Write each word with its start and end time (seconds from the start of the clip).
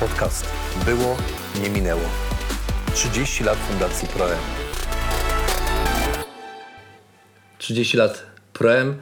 Podcast 0.00 0.46
Było, 0.84 1.16
nie 1.62 1.70
minęło. 1.70 2.00
30 2.94 3.44
lat 3.44 3.58
Fundacji 3.58 4.08
Proem. 4.08 4.38
30 7.58 7.96
lat 7.96 8.26
Proem. 8.52 8.96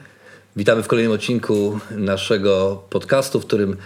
Witamy 0.55 0.83
w 0.83 0.87
kolejnym 0.87 1.13
odcinku 1.13 1.79
naszego 1.91 2.83
podcastu, 2.89 3.39
w 3.39 3.45
którym 3.45 3.77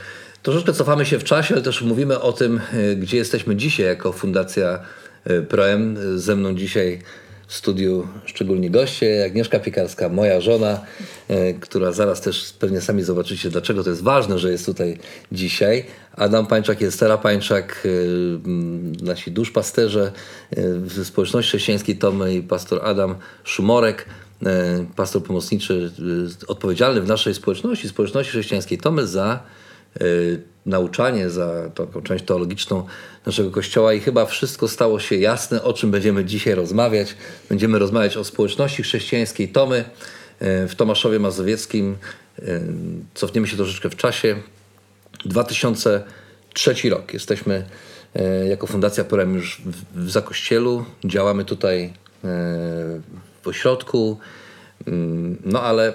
troszeczkę 0.43 0.73
cofamy 0.73 1.05
się 1.05 1.19
w 1.19 1.23
czasie, 1.23 1.53
ale 1.53 1.63
też 1.63 1.81
mówimy 1.81 2.21
o 2.21 2.33
tym, 2.33 2.61
e, 2.73 2.95
gdzie 2.95 3.17
jesteśmy 3.17 3.55
dzisiaj 3.55 3.85
jako 3.85 4.11
Fundacja 4.11 4.79
e, 5.23 5.41
Proem. 5.41 5.97
Ze 6.19 6.35
mną 6.35 6.55
dzisiaj 6.55 7.01
studiu 7.47 8.07
szczególni 8.25 8.71
goście, 8.71 9.25
Agnieszka 9.25 9.59
Piekarska, 9.59 10.09
moja 10.09 10.41
żona, 10.41 10.81
e, 11.27 11.53
która 11.53 11.91
zaraz 11.91 12.21
też 12.21 12.53
pewnie 12.59 12.81
sami 12.81 13.03
zobaczycie, 13.03 13.49
dlaczego 13.49 13.83
to 13.83 13.89
jest 13.89 14.03
ważne, 14.03 14.39
że 14.39 14.51
jest 14.51 14.65
tutaj 14.65 14.97
dzisiaj. 15.31 15.85
Adam 16.15 16.47
Pańczak 16.47 16.81
jest 16.81 16.97
Stara 16.97 17.17
Pańczak, 17.17 17.87
e, 19.01 19.05
nasi 19.05 19.31
duszpasterze 19.31 20.11
e, 20.51 20.61
w 20.79 21.05
społeczności 21.05 21.49
chrześcijańskiej 21.49 21.97
Tomy 21.97 22.35
i 22.35 22.41
pastor 22.41 22.79
Adam 22.83 23.15
Szumorek, 23.43 24.05
pastor 24.95 25.23
pomocniczy 25.23 25.91
odpowiedzialny 26.47 27.01
w 27.01 27.07
naszej 27.07 27.33
społeczności, 27.33 27.89
społeczności 27.89 28.31
chrześcijańskiej 28.31 28.77
Tomy 28.77 29.07
za 29.07 29.39
nauczanie, 30.65 31.29
za 31.29 31.69
taką 31.69 32.01
część 32.01 32.25
teologiczną 32.25 32.85
naszego 33.25 33.51
kościoła 33.51 33.93
i 33.93 33.99
chyba 33.99 34.25
wszystko 34.25 34.67
stało 34.67 34.99
się 34.99 35.15
jasne, 35.15 35.63
o 35.63 35.73
czym 35.73 35.91
będziemy 35.91 36.25
dzisiaj 36.25 36.55
rozmawiać. 36.55 37.15
Będziemy 37.49 37.79
rozmawiać 37.79 38.17
o 38.17 38.23
społeczności 38.23 38.83
chrześcijańskiej 38.83 39.49
Tomy 39.49 39.77
y, 40.41 40.67
w 40.67 40.75
Tomaszowie 40.75 41.19
Mazowieckim. 41.19 41.97
Y, 42.39 42.61
Cofniemy 43.13 43.47
się 43.47 43.57
troszeczkę 43.57 43.89
w 43.89 43.95
czasie. 43.95 44.35
2003 45.25 46.89
rok. 46.89 47.13
Jesteśmy 47.13 47.65
y, 48.15 48.47
jako 48.47 48.67
Fundacja 48.67 49.03
Porem 49.03 49.35
już 49.35 49.61
w, 49.95 50.09
Zakościelu. 50.11 50.85
Działamy 51.03 51.45
tutaj 51.45 51.83
y, 51.85 51.91
w 53.41 53.47
ośrodku, 53.47 54.19
y, 54.87 54.91
no 55.45 55.61
ale 55.61 55.93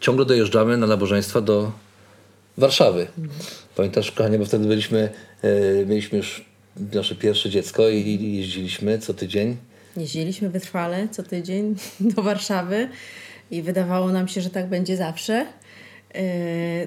ciągle 0.00 0.24
dojeżdżamy 0.24 0.76
na 0.76 0.86
nabożeństwa 0.86 1.40
do 1.40 1.72
Warszawy. 2.58 3.06
Pamiętasz, 3.76 4.12
kochanie, 4.12 4.38
bo 4.38 4.44
wtedy 4.44 4.66
byliśmy, 4.66 5.10
e, 5.42 5.86
mieliśmy 5.86 6.18
już 6.18 6.44
nasze 6.94 7.14
pierwsze 7.14 7.50
dziecko 7.50 7.88
i, 7.88 8.36
jeździliśmy 8.36 8.98
co 8.98 9.14
tydzień. 9.14 9.56
Jeździliśmy 9.96 10.50
wytrwale 10.50 11.08
co 11.08 11.22
tydzień 11.22 11.74
do 12.14 12.22
Warszawy 12.22 12.88
i 13.50 13.62
wydawało 13.62 14.12
nam 14.12 14.28
się, 14.28 14.40
że 14.40 14.50
tak 14.50 14.68
będzie 14.68 14.96
zawsze. 14.96 15.46
Yy, 16.14 16.20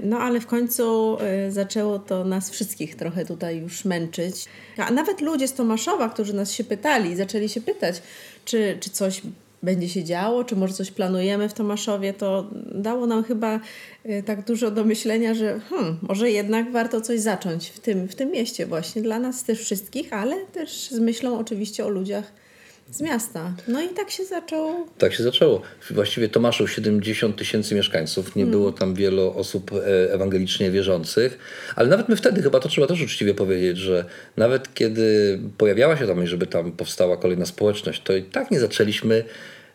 No 0.03 0.17
ale 0.17 0.39
w 0.39 0.47
końcu 0.47 1.17
yy, 1.45 1.51
zaczęło 1.51 1.99
to 1.99 2.23
nas 2.23 2.49
wszystkich 2.49 2.95
trochę 2.95 3.25
tutaj 3.25 3.57
już 3.57 3.85
męczyć. 3.85 4.45
A 4.77 4.91
nawet 4.91 5.21
ludzie 5.21 5.47
z 5.47 5.53
Tomaszowa, 5.53 6.09
którzy 6.09 6.33
nas 6.33 6.51
się 6.51 6.63
pytali, 6.63 7.15
zaczęli 7.15 7.49
się 7.49 7.61
pytać, 7.61 8.01
czy, 8.45 8.77
czy 8.79 8.89
coś 8.89 9.21
będzie 9.65 9.89
się 9.89 10.03
działo, 10.03 10.43
czy 10.43 10.55
może 10.55 10.73
coś 10.73 10.91
planujemy 10.91 11.49
w 11.49 11.53
Tomaszowie, 11.53 12.13
to 12.13 12.49
dało 12.71 13.07
nam 13.07 13.23
chyba 13.23 13.59
yy, 14.05 14.23
tak 14.23 14.45
dużo 14.45 14.71
do 14.71 14.83
myślenia, 14.83 15.33
że 15.33 15.59
hmm, 15.69 15.97
może 16.01 16.31
jednak 16.31 16.71
warto 16.71 17.01
coś 17.01 17.19
zacząć 17.19 17.69
w 17.69 17.79
tym, 17.79 18.07
w 18.07 18.15
tym 18.15 18.31
mieście 18.31 18.65
właśnie, 18.65 19.01
dla 19.01 19.19
nas 19.19 19.43
też 19.43 19.59
wszystkich, 19.59 20.13
ale 20.13 20.45
też 20.45 20.89
z 20.89 20.99
myślą 20.99 21.39
oczywiście 21.39 21.85
o 21.85 21.89
ludziach 21.89 22.31
z 22.91 23.01
miasta. 23.01 23.53
No 23.67 23.81
i 23.81 23.89
tak 23.89 24.11
się 24.11 24.25
zaczął 24.25 24.87
Tak 24.97 25.13
się 25.13 25.23
zaczęło. 25.23 25.61
Właściwie 25.91 26.29
Tomaszów 26.29 26.71
70 26.71 27.37
tysięcy 27.37 27.75
mieszkańców, 27.75 28.35
nie 28.35 28.45
było 28.45 28.71
tam 28.71 28.95
wielu 28.95 29.33
osób 29.37 29.71
e, 29.73 30.13
ewangelicznie 30.13 30.71
wierzących, 30.71 31.39
ale 31.75 31.89
nawet 31.89 32.09
my 32.09 32.15
wtedy, 32.15 32.41
chyba 32.41 32.59
to 32.59 32.69
trzeba 32.69 32.87
też 32.87 33.01
uczciwie 33.01 33.33
powiedzieć, 33.33 33.77
że 33.77 34.05
nawet 34.37 34.73
kiedy 34.73 35.39
pojawiała 35.57 35.97
się 35.97 36.07
tam, 36.07 36.27
żeby 36.27 36.47
tam 36.47 36.71
powstała 36.71 37.17
kolejna 37.17 37.45
społeczność, 37.45 38.01
to 38.03 38.15
i 38.15 38.23
tak 38.23 38.51
nie 38.51 38.59
zaczęliśmy 38.59 39.23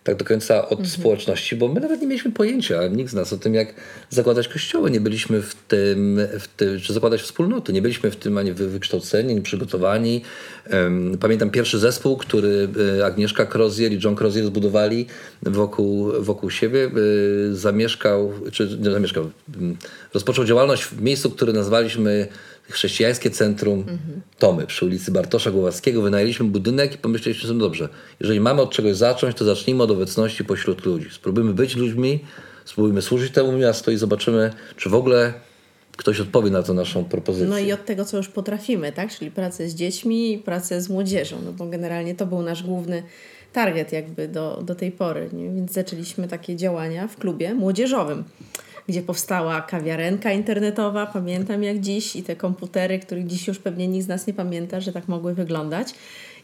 tak 0.04 0.16
do 0.16 0.24
końca 0.24 0.68
od 0.68 0.86
społeczności, 0.88 1.56
bo 1.56 1.68
my 1.68 1.80
nawet 1.80 2.00
nie 2.00 2.06
mieliśmy 2.06 2.32
pojęcia, 2.32 2.86
nikt 2.88 3.10
z 3.10 3.14
nas 3.14 3.32
o 3.32 3.36
tym, 3.38 3.54
jak 3.54 3.74
zakładać 4.10 4.48
kościoły. 4.48 4.90
Nie 4.90 5.00
byliśmy 5.00 5.42
w 5.42 5.54
tym, 5.54 6.20
w 6.40 6.48
tym 6.48 6.80
czy 6.80 6.92
zakładać 6.92 7.22
wspólnoty. 7.22 7.72
Nie 7.72 7.82
byliśmy 7.82 8.10
w 8.10 8.16
tym 8.16 8.38
ani 8.38 8.52
wy- 8.52 8.68
wykształceni, 8.68 9.30
ani 9.32 9.42
przygotowani. 9.42 10.22
Pamiętam 11.20 11.50
pierwszy 11.50 11.78
zespół, 11.78 12.16
który 12.16 12.68
e, 12.98 13.06
Agnieszka 13.06 13.46
Crozier 13.46 13.92
i 13.92 13.98
John 14.04 14.16
Crozier 14.16 14.44
zbudowali 14.46 15.06
wokół, 15.42 16.12
wokół 16.22 16.50
siebie. 16.50 16.84
e, 16.84 16.90
Zamieszkał, 17.54 18.32
czy 18.52 18.78
nie 18.80 18.90
zamieszkał, 18.90 19.30
m, 19.60 19.76
rozpoczął 20.14 20.44
działalność 20.44 20.84
w 20.84 21.02
miejscu, 21.02 21.30
które 21.30 21.52
nazwaliśmy 21.52 22.26
Chrześcijańskie 22.70 23.30
Centrum 23.30 23.84
Tomy 24.38 24.66
przy 24.66 24.84
ulicy 24.84 25.10
Bartosza 25.10 25.50
Głowackiego. 25.50 26.02
Wynajęliśmy 26.02 26.46
budynek 26.46 26.94
i 26.94 26.98
pomyśleliśmy 26.98 27.48
sobie, 27.48 27.60
dobrze, 27.60 27.88
jeżeli 28.20 28.40
mamy 28.40 28.62
od 28.62 28.70
czegoś 28.70 28.96
zacząć, 28.96 29.36
to 29.36 29.44
zacznijmy 29.44 29.82
od 29.82 29.90
obecności 29.90 30.44
pośród 30.44 30.86
ludzi. 30.86 31.08
Spróbujmy 31.12 31.52
być 31.52 31.76
ludźmi, 31.76 32.24
spróbujmy 32.64 33.02
służyć 33.02 33.32
temu 33.32 33.52
miastu 33.52 33.92
i 33.92 33.96
zobaczymy, 33.96 34.52
czy 34.76 34.88
w 34.88 34.94
ogóle 34.94 35.32
ktoś 35.96 36.20
odpowie 36.20 36.50
na 36.50 36.62
tę 36.62 36.72
naszą 36.72 37.04
propozycję. 37.04 37.48
No 37.48 37.58
i 37.58 37.72
od 37.72 37.84
tego, 37.84 38.04
co 38.04 38.16
już 38.16 38.28
potrafimy, 38.28 38.92
tak? 38.92 39.10
Czyli 39.10 39.30
pracę 39.30 39.68
z 39.68 39.74
dziećmi 39.74 40.32
i 40.32 40.38
pracę 40.38 40.80
z 40.80 40.88
młodzieżą, 40.88 41.36
no 41.44 41.52
bo 41.52 41.66
generalnie 41.66 42.14
to 42.14 42.26
był 42.26 42.42
nasz 42.42 42.62
główny 42.62 43.02
target 43.52 43.92
jakby 43.92 44.28
do, 44.28 44.62
do 44.62 44.74
tej 44.74 44.92
pory, 44.92 45.30
nie? 45.32 45.50
więc 45.50 45.72
zaczęliśmy 45.72 46.28
takie 46.28 46.56
działania 46.56 47.08
w 47.08 47.16
klubie 47.16 47.54
młodzieżowym, 47.54 48.24
gdzie 48.90 49.02
powstała 49.02 49.60
kawiarenka 49.60 50.32
internetowa, 50.32 51.06
pamiętam 51.06 51.62
jak 51.62 51.80
dziś, 51.80 52.16
i 52.16 52.22
te 52.22 52.36
komputery, 52.36 52.98
których 52.98 53.26
dziś 53.26 53.48
już 53.48 53.58
pewnie 53.58 53.88
nikt 53.88 54.04
z 54.04 54.08
nas 54.08 54.26
nie 54.26 54.34
pamięta, 54.34 54.80
że 54.80 54.92
tak 54.92 55.08
mogły 55.08 55.34
wyglądać. 55.34 55.94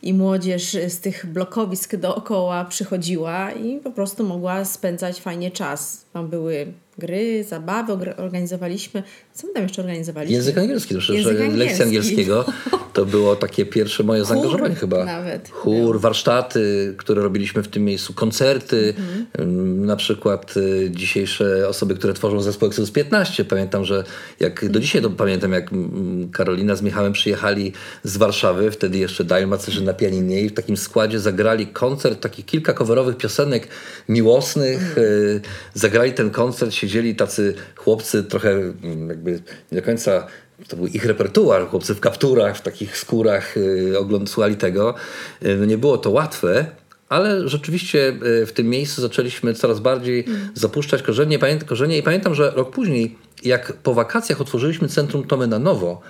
I 0.02 0.14
młodzież 0.14 0.76
z 0.88 1.00
tych 1.00 1.26
blokowisk 1.26 1.96
dookoła 1.96 2.64
przychodziła 2.64 3.52
i 3.52 3.78
po 3.80 3.90
prostu 3.90 4.24
mogła 4.24 4.64
spędzać 4.64 5.20
fajnie 5.20 5.50
czas. 5.50 6.04
Tam 6.12 6.28
były 6.28 6.66
gry, 6.98 7.44
zabawy, 7.44 8.16
organizowaliśmy. 8.16 9.02
Co 9.34 9.46
my 9.46 9.52
tam 9.52 9.62
jeszcze 9.62 9.82
organizowaliśmy? 9.82 10.34
Język 10.36 10.58
angielski, 10.58 10.94
to 10.94 11.00
przecież 11.00 11.26
Język 11.26 11.38
lekcja 11.38 11.56
angielski. 11.56 11.82
angielskiego 11.82 12.44
to 12.92 13.06
było 13.06 13.36
takie 13.36 13.66
pierwsze 13.66 14.02
moje 14.02 14.24
zaangażowanie 14.24 14.74
chyba. 14.74 15.04
nawet 15.04 15.48
Chór, 15.50 16.00
warsztaty, 16.00 16.94
które 16.96 17.22
robiliśmy 17.22 17.62
w 17.62 17.68
tym 17.68 17.84
miejscu, 17.84 18.14
koncerty, 18.14 18.94
Mhm. 18.98 19.26
ym, 19.40 19.86
na 19.86 19.96
przykład 19.96 20.56
y, 20.56 20.90
dzisiejsze 20.90 21.68
osoby, 21.68 21.94
które 21.94 22.14
tworzą 22.14 22.40
zespół 22.40 22.68
Exodus 22.68 22.90
15. 22.90 23.44
Pamiętam, 23.44 23.84
że 23.84 24.04
jak 24.40 24.68
do 24.68 24.80
dzisiaj 24.80 25.02
to 25.02 25.10
pamiętam, 25.10 25.52
jak 25.52 25.72
mm, 25.72 26.28
Karolina 26.32 26.76
z 26.76 26.82
Michałem 26.82 27.12
przyjechali 27.12 27.72
z 28.04 28.16
Warszawy, 28.16 28.70
wtedy 28.70 28.98
jeszcze 28.98 29.24
Dajl 29.24 29.46
Macerzy 29.48 29.82
na 29.84 29.92
pianinie 29.94 30.40
i 30.40 30.48
w 30.48 30.54
takim 30.54 30.76
składzie 30.76 31.20
zagrali 31.20 31.66
koncert, 31.66 32.20
takich 32.20 32.44
kilka 32.46 32.74
coverowych 32.74 33.16
piosenek 33.16 33.68
miłosnych. 34.08 34.98
y, 34.98 35.40
Zagrali 35.74 36.12
ten 36.12 36.30
koncert, 36.30 36.72
siedzieli 36.88 37.16
tacy 37.16 37.54
chłopcy 37.76 38.24
trochę 38.24 38.50
mm, 38.50 39.08
jakby 39.08 39.30
nie 39.72 39.80
do 39.80 39.82
końca 39.82 40.26
to 40.68 40.76
był 40.76 40.86
ich 40.86 41.04
repertuar, 41.04 41.68
chłopcy 41.68 41.94
w 41.94 42.00
kapturach, 42.00 42.56
w 42.56 42.60
takich 42.60 42.98
skórach 42.98 43.56
yy, 43.56 43.98
ogląd, 43.98 44.30
słuchali 44.30 44.56
tego. 44.56 44.94
Yy, 45.42 45.66
nie 45.66 45.78
było 45.78 45.98
to 45.98 46.10
łatwe, 46.10 46.66
ale 47.08 47.48
rzeczywiście 47.48 47.98
yy, 48.22 48.46
w 48.46 48.52
tym 48.52 48.68
miejscu 48.68 49.02
zaczęliśmy 49.02 49.54
coraz 49.54 49.80
bardziej 49.80 50.24
zapuszczać 50.54 51.02
korzenie, 51.02 51.38
pamię- 51.38 51.64
korzenie 51.64 51.98
i 51.98 52.02
pamiętam, 52.02 52.34
że 52.34 52.50
rok 52.50 52.70
później, 52.70 53.18
jak 53.44 53.72
po 53.72 53.94
wakacjach 53.94 54.40
otworzyliśmy 54.40 54.88
Centrum 54.88 55.24
Tomy 55.24 55.46
na 55.46 55.58
nowo, 55.58 56.00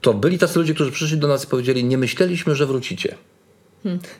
to 0.00 0.14
byli 0.14 0.38
tacy 0.38 0.58
ludzie, 0.58 0.74
którzy 0.74 0.92
przyszli 0.92 1.18
do 1.18 1.28
nas 1.28 1.44
i 1.44 1.46
powiedzieli, 1.46 1.84
nie 1.84 1.98
myśleliśmy, 1.98 2.54
że 2.54 2.66
wrócicie. 2.66 3.14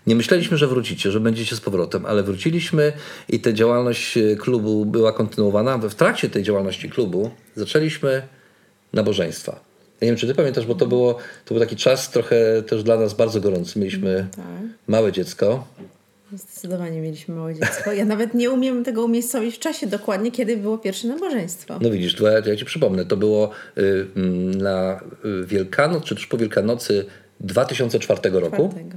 Nie 0.07 0.15
myśleliśmy, 0.15 0.57
że 0.57 0.67
wrócicie, 0.67 1.11
że 1.11 1.21
będziecie 1.21 1.57
z 1.57 1.61
powrotem, 1.61 2.07
ale 2.07 2.23
wróciliśmy 2.23 2.93
i 3.29 3.41
ta 3.41 3.53
działalność 3.53 4.17
e, 4.17 4.37
klubu 4.37 4.87
była 4.87 5.13
kontynuowana. 5.13 5.79
W 5.79 5.95
trakcie 5.95 6.31
tej 6.31 6.43
działalności 6.43 6.91
klubu 6.91 7.31
zaczęliśmy 7.57 8.23
nabożeństwa. 8.93 9.61
Ja 10.01 10.05
nie 10.05 10.11
wiem, 10.13 10.17
czy 10.17 10.27
ty 10.27 10.35
pamiętasz, 10.35 10.67
bo 10.67 10.75
to, 10.75 10.87
było, 10.87 11.15
to 11.45 11.55
był 11.55 11.61
taki 11.65 11.77
czas 11.77 12.11
trochę 12.11 12.63
też 12.63 12.83
dla 12.83 12.97
nas 12.97 13.15
bardzo 13.15 13.41
gorący. 13.41 13.79
Mieliśmy 13.79 14.27
Tak. 14.37 14.45
małe 14.89 15.13
dziecko. 15.13 15.67
Zdecydowanie 16.33 17.01
mieliśmy 17.01 17.35
małe 17.35 17.55
dziecko. 17.55 17.93
Ja 17.93 18.05
nawet 18.05 18.35
nie 18.35 18.51
umiem 18.51 18.85
tego 18.85 19.05
umiejscowić 19.05 19.57
w 19.57 19.59
czasie 19.59 19.87
dokładnie, 19.87 20.33
kiedy 20.33 20.57
było 20.57 20.79
pierwsze 20.79 21.09
nabożeństwo. 21.09 21.79
No 21.81 21.91
widzisz, 21.91 22.15
to 22.15 22.29
ja, 22.29 22.39
ja 22.47 22.57
ci 22.57 22.65
przypomnę, 22.65 23.05
to 23.05 23.17
było 23.17 23.51
y, 23.79 24.07
mm, 24.17 24.55
na 24.55 25.01
y, 25.43 25.47
Wielkanoc, 25.47 26.05
czy 26.05 26.15
też 26.15 26.27
po 26.27 26.39
Wielkanocy 26.39 27.07
2004 27.41 28.31
roku. 28.31 28.69
Czwartego. 28.69 28.97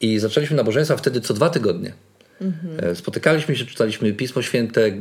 I 0.00 0.18
zaczęliśmy 0.18 0.56
nabożeństwa 0.56 0.96
wtedy 0.96 1.20
co 1.20 1.34
dwa 1.34 1.50
tygodnie. 1.50 1.92
Mhm. 2.40 2.90
E, 2.90 2.94
Spotykaliśmy 2.94 3.56
się, 3.56 3.64
czytaliśmy 3.64 4.12
Pismo 4.12 4.42
Święte, 4.42 4.86
y, 4.86 4.92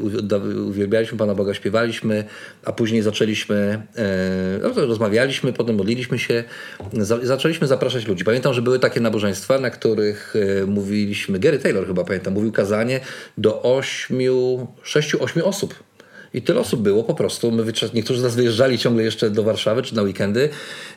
uwi- 0.00 0.68
uwielbialiśmy 0.68 1.18
Pana 1.18 1.34
Boga, 1.34 1.54
śpiewaliśmy, 1.54 2.24
a 2.64 2.72
później 2.72 3.02
zaczęliśmy, 3.02 3.82
e, 3.96 4.58
no 4.62 4.86
rozmawialiśmy, 4.86 5.52
potem 5.52 5.76
modliliśmy 5.76 6.18
się, 6.18 6.44
za, 6.92 7.18
zaczęliśmy 7.26 7.66
zapraszać 7.66 8.06
ludzi. 8.06 8.24
Pamiętam, 8.24 8.54
że 8.54 8.62
były 8.62 8.78
takie 8.78 9.00
nabożeństwa, 9.00 9.58
na 9.58 9.70
których 9.70 10.34
e, 10.62 10.66
mówiliśmy, 10.66 11.38
Gary 11.38 11.58
Taylor 11.58 11.86
chyba 11.86 12.04
pamiętam, 12.04 12.34
mówił 12.34 12.52
kazanie 12.52 13.00
do 13.38 13.62
ośmiu, 13.62 14.66
sześciu, 14.82 15.24
ośmiu 15.24 15.46
osób. 15.46 15.74
I 16.34 16.42
tyle 16.42 16.60
osób 16.60 16.82
było 16.82 17.04
po 17.04 17.14
prostu. 17.14 17.52
My 17.52 17.64
niektórzy 17.94 18.20
z 18.20 18.22
nas 18.22 18.36
wyjeżdżali 18.36 18.78
ciągle 18.78 19.02
jeszcze 19.02 19.30
do 19.30 19.42
Warszawy 19.42 19.82
czy 19.82 19.96
na 19.96 20.02
weekendy. 20.02 20.48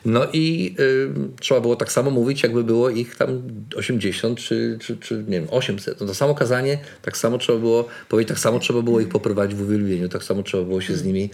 No 0.04 0.26
i 0.32 0.74
y, 0.78 1.10
trzeba 1.40 1.60
było 1.60 1.76
tak 1.76 1.92
samo 1.92 2.10
mówić, 2.10 2.42
jakby 2.42 2.64
było 2.64 2.90
ich 2.90 3.16
tam 3.16 3.42
80 3.76 4.38
czy, 4.38 4.78
czy, 4.80 4.96
czy 4.96 5.14
nie 5.14 5.40
wiem, 5.40 5.46
800. 5.50 6.00
No 6.00 6.06
to 6.06 6.14
samo 6.14 6.34
kazanie, 6.34 6.78
tak 7.02 7.16
samo 7.16 7.38
trzeba 7.38 7.58
było 7.58 7.88
powiedzieć, 8.08 8.28
tak 8.28 8.38
samo 8.38 8.58
trzeba 8.58 8.82
było 8.82 9.00
ich 9.00 9.08
poprowadzić 9.08 9.58
w 9.58 9.62
uwielbieniu, 9.62 10.08
tak 10.08 10.24
samo 10.24 10.42
trzeba 10.42 10.64
było 10.64 10.80
się 10.80 10.96
z 10.96 11.04
nimi, 11.04 11.30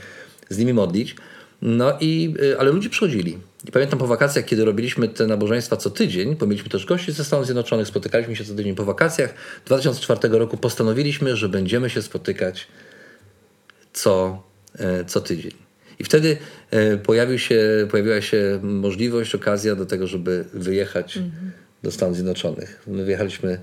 z 0.49 0.59
nimi 0.59 0.73
modlić. 0.73 1.17
No 1.63 1.97
i, 2.01 2.35
y, 2.43 2.59
ale 2.59 2.71
ludzie 2.71 2.91
przychodzili. 2.91 3.39
I 3.69 3.73
pamiętam 3.73 3.99
po 3.99 4.07
wakacjach, 4.07 4.45
kiedy 4.45 4.65
robiliśmy 4.65 5.09
te 5.09 5.27
nabożeństwa 5.27 5.77
co 5.77 5.91
tydzień, 5.91 6.37
bo 6.37 6.47
mieliśmy 6.47 6.71
też 6.71 6.87
gości 6.87 7.13
ze 7.13 7.25
Stanów 7.25 7.47
Zjednoczonych, 7.47 7.87
spotykaliśmy 7.87 8.37
się 8.37 8.45
co 8.45 8.55
tydzień 8.55 8.75
po 8.75 8.85
wakacjach. 8.85 9.35
2004 9.67 10.39
roku 10.39 10.57
postanowiliśmy, 10.57 11.37
że 11.37 11.49
będziemy 11.49 11.91
się 11.91 12.03
spotykać 12.03 12.67
co, 13.93 14.43
e, 14.79 15.05
co 15.05 15.21
tydzień. 15.21 15.53
I 15.99 16.05
wtedy 16.05 16.37
e, 16.71 16.97
pojawił 16.97 17.39
się, 17.39 17.89
pojawiła 17.91 18.21
się 18.21 18.61
możliwość, 18.63 19.35
okazja 19.35 19.77
do 19.77 19.87
tego, 19.87 20.07
żeby 20.07 20.45
wyjechać 20.55 21.19
do 21.83 21.91
Stanów 21.91 22.15
Zjednoczonych. 22.15 22.83
My 22.87 23.05
wyjechaliśmy 23.05 23.61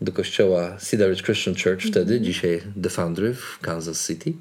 do 0.00 0.12
kościoła 0.12 0.76
Cedar 0.78 1.10
Ridge 1.10 1.22
Christian 1.22 1.54
Church 1.54 1.82
wtedy, 1.86 2.20
dzisiaj 2.20 2.62
The 2.82 2.90
Foundry 2.90 3.34
w 3.34 3.58
Kansas 3.58 4.06
City. 4.06 4.32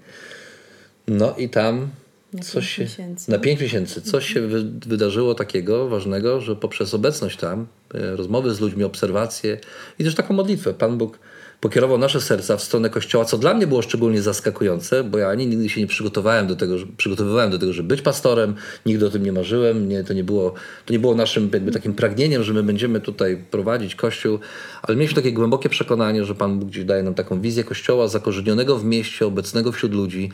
No 1.08 1.36
i 1.38 1.50
tam 1.50 1.90
Na 2.34 2.44
coś 2.44 2.54
pięć 2.54 2.92
się, 2.92 3.04
miesięcy. 3.04 3.32
na 3.32 3.40
pięć 3.40 3.62
miesięcy 3.62 4.02
coś 4.02 4.34
się 4.34 4.42
wy, 4.42 4.64
wydarzyło 4.88 5.36
takiego 5.36 5.90
ważnego, 5.90 6.42
że 6.42 6.56
poprzez 6.56 6.94
obecność 6.94 7.38
tam, 7.38 7.68
e, 7.94 8.16
rozmowy 8.16 8.54
z 8.54 8.60
ludźmi, 8.60 8.84
obserwacje 8.84 9.58
i 10.00 10.04
też 10.04 10.16
taką 10.16 10.34
modlitwę, 10.34 10.74
Pan 10.74 10.98
Bóg 10.98 11.20
pokierował 11.62 11.98
nasze 11.98 12.22
serca 12.22 12.58
w 12.58 12.64
stronę 12.64 12.90
Kościoła, 12.90 13.26
co 13.26 13.38
dla 13.38 13.54
mnie 13.54 13.68
było 13.68 13.82
szczególnie 13.82 14.22
zaskakujące, 14.22 15.04
bo 15.04 15.18
ja 15.18 15.30
ani 15.30 15.48
nigdy 15.48 15.70
się 15.70 15.82
nie 15.82 15.88
przygotowałem 15.88 16.48
do 16.48 16.56
tego, 16.56 16.78
że, 16.78 16.86
przygotowywałem 16.98 17.52
do 17.52 17.60
tego, 17.60 17.74
żeby 17.74 17.88
być 17.88 18.02
pastorem, 18.02 18.56
nigdy 18.86 19.08
o 19.08 19.10
tym 19.10 19.24
nie 19.24 19.32
marzyłem, 19.32 19.90
nie, 19.90 20.04
to, 20.04 20.14
nie 20.14 20.24
było, 20.24 20.54
to 20.86 20.94
nie 20.94 21.00
było 21.00 21.16
naszym 21.16 21.50
jakby 21.54 21.72
takim 21.72 21.94
pragnieniem, 21.94 22.44
że 22.44 22.54
my 22.54 22.64
będziemy 22.64 23.02
tutaj 23.02 23.44
prowadzić 23.52 23.96
Kościół, 23.96 24.40
ale 24.82 24.98
mieliśmy 24.98 25.16
takie 25.16 25.34
głębokie 25.34 25.70
przekonanie, 25.70 26.26
że 26.26 26.36
Pan 26.36 26.60
Bóg 26.60 26.70
gdzieś 26.70 26.86
daje 26.86 27.04
nam 27.04 27.14
taką 27.14 27.42
wizję 27.42 27.64
Kościoła 27.64 28.08
zakorzenionego 28.08 28.78
w 28.78 28.86
mieście, 28.86 29.26
obecnego 29.26 29.72
wśród 29.72 29.94
ludzi 29.94 30.32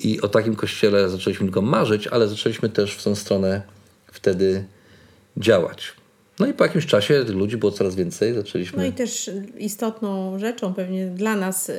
i 0.00 0.20
o 0.20 0.28
takim 0.28 0.56
Kościele 0.56 1.10
zaczęliśmy 1.10 1.46
tylko 1.46 1.62
marzyć, 1.62 2.06
ale 2.06 2.28
zaczęliśmy 2.28 2.68
też 2.68 2.94
w 2.94 3.02
tą 3.02 3.14
stronę 3.14 3.62
wtedy 4.12 4.64
działać. 5.36 6.03
No 6.38 6.46
i 6.46 6.52
po 6.52 6.64
jakimś 6.64 6.86
czasie 6.86 7.24
tych 7.24 7.36
ludzi 7.36 7.56
było 7.56 7.72
coraz 7.72 7.94
więcej, 7.94 8.34
zaczęliśmy... 8.34 8.78
No 8.78 8.84
i 8.84 8.92
też 8.92 9.30
istotną 9.58 10.38
rzeczą 10.38 10.74
pewnie 10.74 11.06
dla 11.06 11.36
nas 11.36 11.70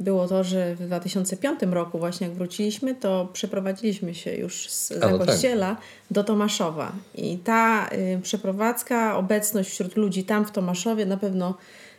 było 0.00 0.28
to, 0.28 0.44
że 0.44 0.74
w 0.74 0.86
2005 0.86 1.60
roku 1.70 1.98
właśnie 1.98 2.26
jak 2.26 2.36
wróciliśmy, 2.36 2.94
to 2.94 3.28
przeprowadziliśmy 3.32 4.14
się 4.14 4.34
już 4.34 4.70
z 4.70 4.92
A, 4.92 4.94
no 4.94 5.00
tak. 5.00 5.26
Zakościela 5.26 5.76
do 6.10 6.24
Tomaszowa. 6.24 6.92
I 7.14 7.38
ta 7.38 7.90
y, 7.92 8.20
przeprowadzka, 8.22 9.16
obecność 9.16 9.70
wśród 9.70 9.96
ludzi 9.96 10.24
tam 10.24 10.44
w 10.44 10.50
Tomaszowie 10.50 11.06
na 11.06 11.16
pewno 11.16 11.54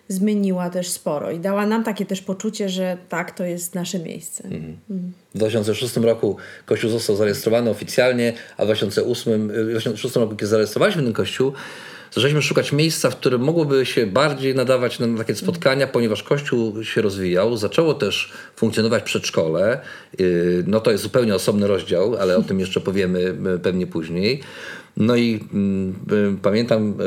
zmieniła 0.08 0.70
też 0.70 0.90
sporo 0.90 1.32
i 1.32 1.40
dała 1.40 1.66
nam 1.66 1.84
takie 1.84 2.06
też 2.06 2.22
poczucie, 2.22 2.70
że 2.70 2.98
tak, 3.10 3.32
to 3.32 3.44
jest 3.44 3.76
nasze 3.76 4.00
miejsce. 4.00 4.44
Mhm. 4.44 4.78
W 5.36 5.38
2006 5.38 5.98
roku 5.98 6.38
Kościół 6.66 6.90
został 6.90 7.16
zarejestrowany 7.16 7.70
oficjalnie, 7.70 8.34
a 8.58 8.64
w 8.64 8.66
2008, 8.66 9.48
w 9.48 9.70
2006 9.70 10.16
roku, 10.16 10.36
kiedy 10.36 10.48
zarejestrowaliśmy 10.48 11.04
ten 11.04 11.14
Kościół, 11.14 11.54
zaczęliśmy 12.14 12.42
szukać 12.42 12.72
miejsca, 12.72 13.10
w 13.10 13.16
którym 13.16 13.42
mogłoby 13.42 13.86
się 13.86 14.08
bardziej 14.08 14.56
nadawać 14.56 15.00
na 15.00 15.18
takie 15.18 15.36
spotkania, 15.36 15.88
ponieważ 15.88 16.24
Kościół 16.24 16.84
się 16.84 17.02
rozwijał. 17.02 17.58
Zaczęło 17.58 17.94
też 17.94 18.32
funkcjonować 18.56 19.04
przedszkole. 19.04 19.82
Yy, 20.20 20.64
No 20.68 20.80
to 20.80 20.92
jest 20.92 21.04
zupełnie 21.04 21.36
osobny 21.36 21.68
rozdział, 21.68 22.16
ale 22.16 22.38
o 22.38 22.44
tym 22.44 22.60
jeszcze 22.60 22.82
powiemy 22.82 23.20
y, 23.56 23.60
pewnie 23.60 23.88
później. 23.88 24.42
No 24.98 25.16
i 25.16 25.40
mm, 25.54 25.96
y, 26.36 26.42
pamiętam, 26.42 27.02
y, 27.02 27.06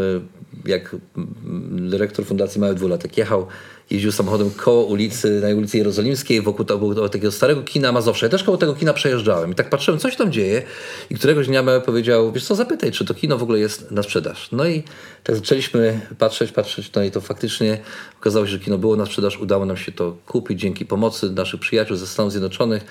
y, 0.00 0.20
jak 0.64 0.96
mm, 1.16 1.90
dyrektor 1.90 2.24
Fundacji 2.24 2.60
Mały 2.60 2.74
Dwulatek 2.74 3.18
jechał 3.18 3.46
jeździł 3.90 4.12
samochodem 4.12 4.50
koło 4.50 4.84
ulicy, 4.84 5.40
na 5.40 5.48
ulicy 5.56 5.78
Jerozolimskiej, 5.78 6.42
wokół, 6.42 6.66
wokół 6.66 6.94
takiego 6.94 7.32
starego 7.32 7.62
kina 7.62 7.92
Mazowsza. 7.92 8.26
Ja 8.26 8.30
też 8.30 8.44
koło 8.44 8.56
tego 8.56 8.74
kina 8.74 8.92
przejeżdżałem 8.92 9.52
i 9.52 9.54
tak 9.54 9.70
patrzyłem, 9.70 10.00
co 10.00 10.10
się 10.10 10.16
tam 10.16 10.32
dzieje 10.32 10.62
i 11.10 11.14
któregoś 11.14 11.46
dnia 11.46 11.62
Małe 11.62 11.80
powiedział, 11.80 12.32
wiesz 12.32 12.44
co, 12.44 12.54
zapytaj, 12.54 12.92
czy 12.92 13.04
to 13.04 13.14
kino 13.14 13.38
w 13.38 13.42
ogóle 13.42 13.58
jest 13.58 13.90
na 13.90 14.02
sprzedaż. 14.02 14.48
No 14.52 14.66
i 14.66 14.82
tak 15.24 15.36
zaczęliśmy 15.36 16.00
patrzeć, 16.18 16.52
patrzeć, 16.52 16.92
no 16.92 17.02
i 17.02 17.10
to 17.10 17.20
faktycznie 17.20 17.78
okazało 18.20 18.46
się, 18.46 18.52
że 18.52 18.58
kino 18.58 18.78
było 18.78 18.96
na 18.96 19.06
sprzedaż, 19.06 19.38
udało 19.38 19.66
nam 19.66 19.76
się 19.76 19.92
to 19.92 20.16
kupić 20.26 20.60
dzięki 20.60 20.86
pomocy 20.86 21.30
naszych 21.30 21.60
przyjaciół 21.60 21.96
ze 21.96 22.06
Stanów 22.06 22.32
Zjednoczonych. 22.32 22.84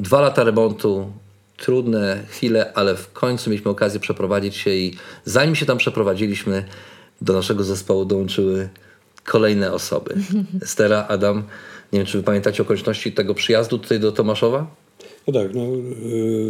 Dwa 0.00 0.20
lata 0.20 0.44
remontu, 0.44 1.12
trudne 1.56 2.22
chwile, 2.28 2.72
ale 2.74 2.96
w 2.96 3.12
końcu 3.12 3.50
mieliśmy 3.50 3.70
okazję 3.70 4.00
przeprowadzić 4.00 4.56
się 4.56 4.70
i 4.70 4.96
zanim 5.24 5.54
się 5.54 5.66
tam 5.66 5.78
przeprowadziliśmy, 5.78 6.64
do 7.20 7.32
naszego 7.32 7.64
zespołu 7.64 8.04
dołączyły 8.04 8.68
kolejne 9.24 9.72
osoby. 9.72 10.14
Estera, 10.62 11.06
Adam, 11.08 11.42
nie 11.92 11.98
wiem, 11.98 12.06
czy 12.06 12.18
wy 12.18 12.24
pamiętacie 12.24 12.62
okoliczności 12.62 13.12
tego 13.12 13.34
przyjazdu 13.34 13.78
tutaj 13.78 14.00
do 14.00 14.12
Tomaszowa? 14.12 14.66
No 15.26 15.32
tak, 15.32 15.54
no, 15.54 15.62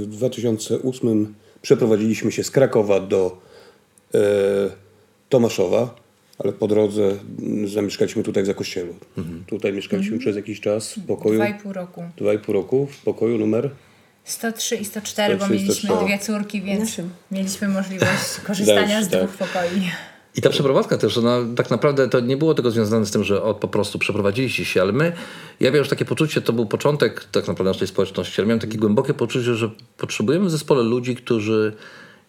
w 0.03 0.07
2008 0.07 1.35
przeprowadziliśmy 1.63 2.33
się 2.33 2.45
z 2.45 2.51
Krakowa 2.51 3.01
do 3.01 3.39
e, 4.15 4.19
Tomaszowa, 5.29 5.95
ale 6.39 6.53
po 6.53 6.69
drodze 6.69 7.17
mm, 7.43 7.69
zamieszkaliśmy 7.69 8.23
tutaj 8.23 8.43
w 8.43 8.47
Zakościelu. 8.47 8.95
Tutaj 9.47 9.73
mieszkaliśmy 9.73 10.19
przez 10.19 10.37
jakiś 10.37 10.61
czas 10.61 10.95
w 10.95 11.07
pokoju, 11.07 11.35
Dwa 11.35 11.49
i 11.49 11.55
pół 11.55 11.73
roku. 11.73 12.05
dwa 12.17 12.35
i 12.35 12.39
pół 12.39 12.55
roku, 12.55 12.87
w 12.87 13.03
pokoju 13.03 13.39
numer 13.39 13.71
103 14.25 14.77
i 14.77 14.85
104, 14.85 15.37
bo 15.37 15.45
103 15.45 15.55
i 15.55 15.59
mieliśmy 15.59 15.89
104. 15.89 16.07
dwie 16.07 16.19
córki, 16.19 16.63
więc 16.63 16.81
Naszym. 16.81 17.11
mieliśmy 17.31 17.69
możliwość 17.69 18.41
korzystania 18.47 19.03
z 19.03 19.09
tak. 19.09 19.23
dwóch 19.25 19.37
pokoi. 19.37 19.91
I 20.37 20.43
ta 20.43 20.51
przeprowadzka 20.51 20.99
też, 20.99 21.19
ona 21.19 21.39
tak 21.57 21.71
naprawdę 21.71 22.09
to 22.09 22.21
nie 22.21 22.37
było 22.37 22.55
tego 22.55 22.71
związane 22.71 23.07
z 23.07 23.11
tym, 23.11 23.25
że 23.25 23.41
po 23.61 23.69
prostu 23.69 23.99
przeprowadziliście 23.99 24.65
się, 24.65 24.81
ale 24.81 24.93
my, 24.93 25.05
ja 25.61 25.71
miałem 25.71 25.79
już 25.79 25.89
takie 25.89 26.05
poczucie, 26.05 26.41
to 26.41 26.53
był 26.53 26.67
początek 26.67 27.25
tak 27.25 27.49
naprawdę 27.49 27.71
naszej 27.71 27.89
społeczności, 27.89 28.41
ale 28.41 28.47
miałem 28.47 28.61
takie 28.61 28.79
głębokie 28.79 29.15
poczucie, 29.15 29.55
że 29.55 29.71
potrzebujemy 29.99 30.45
w 30.45 30.51
zespole 30.51 30.83
ludzi, 30.83 31.17
którzy 31.17 31.73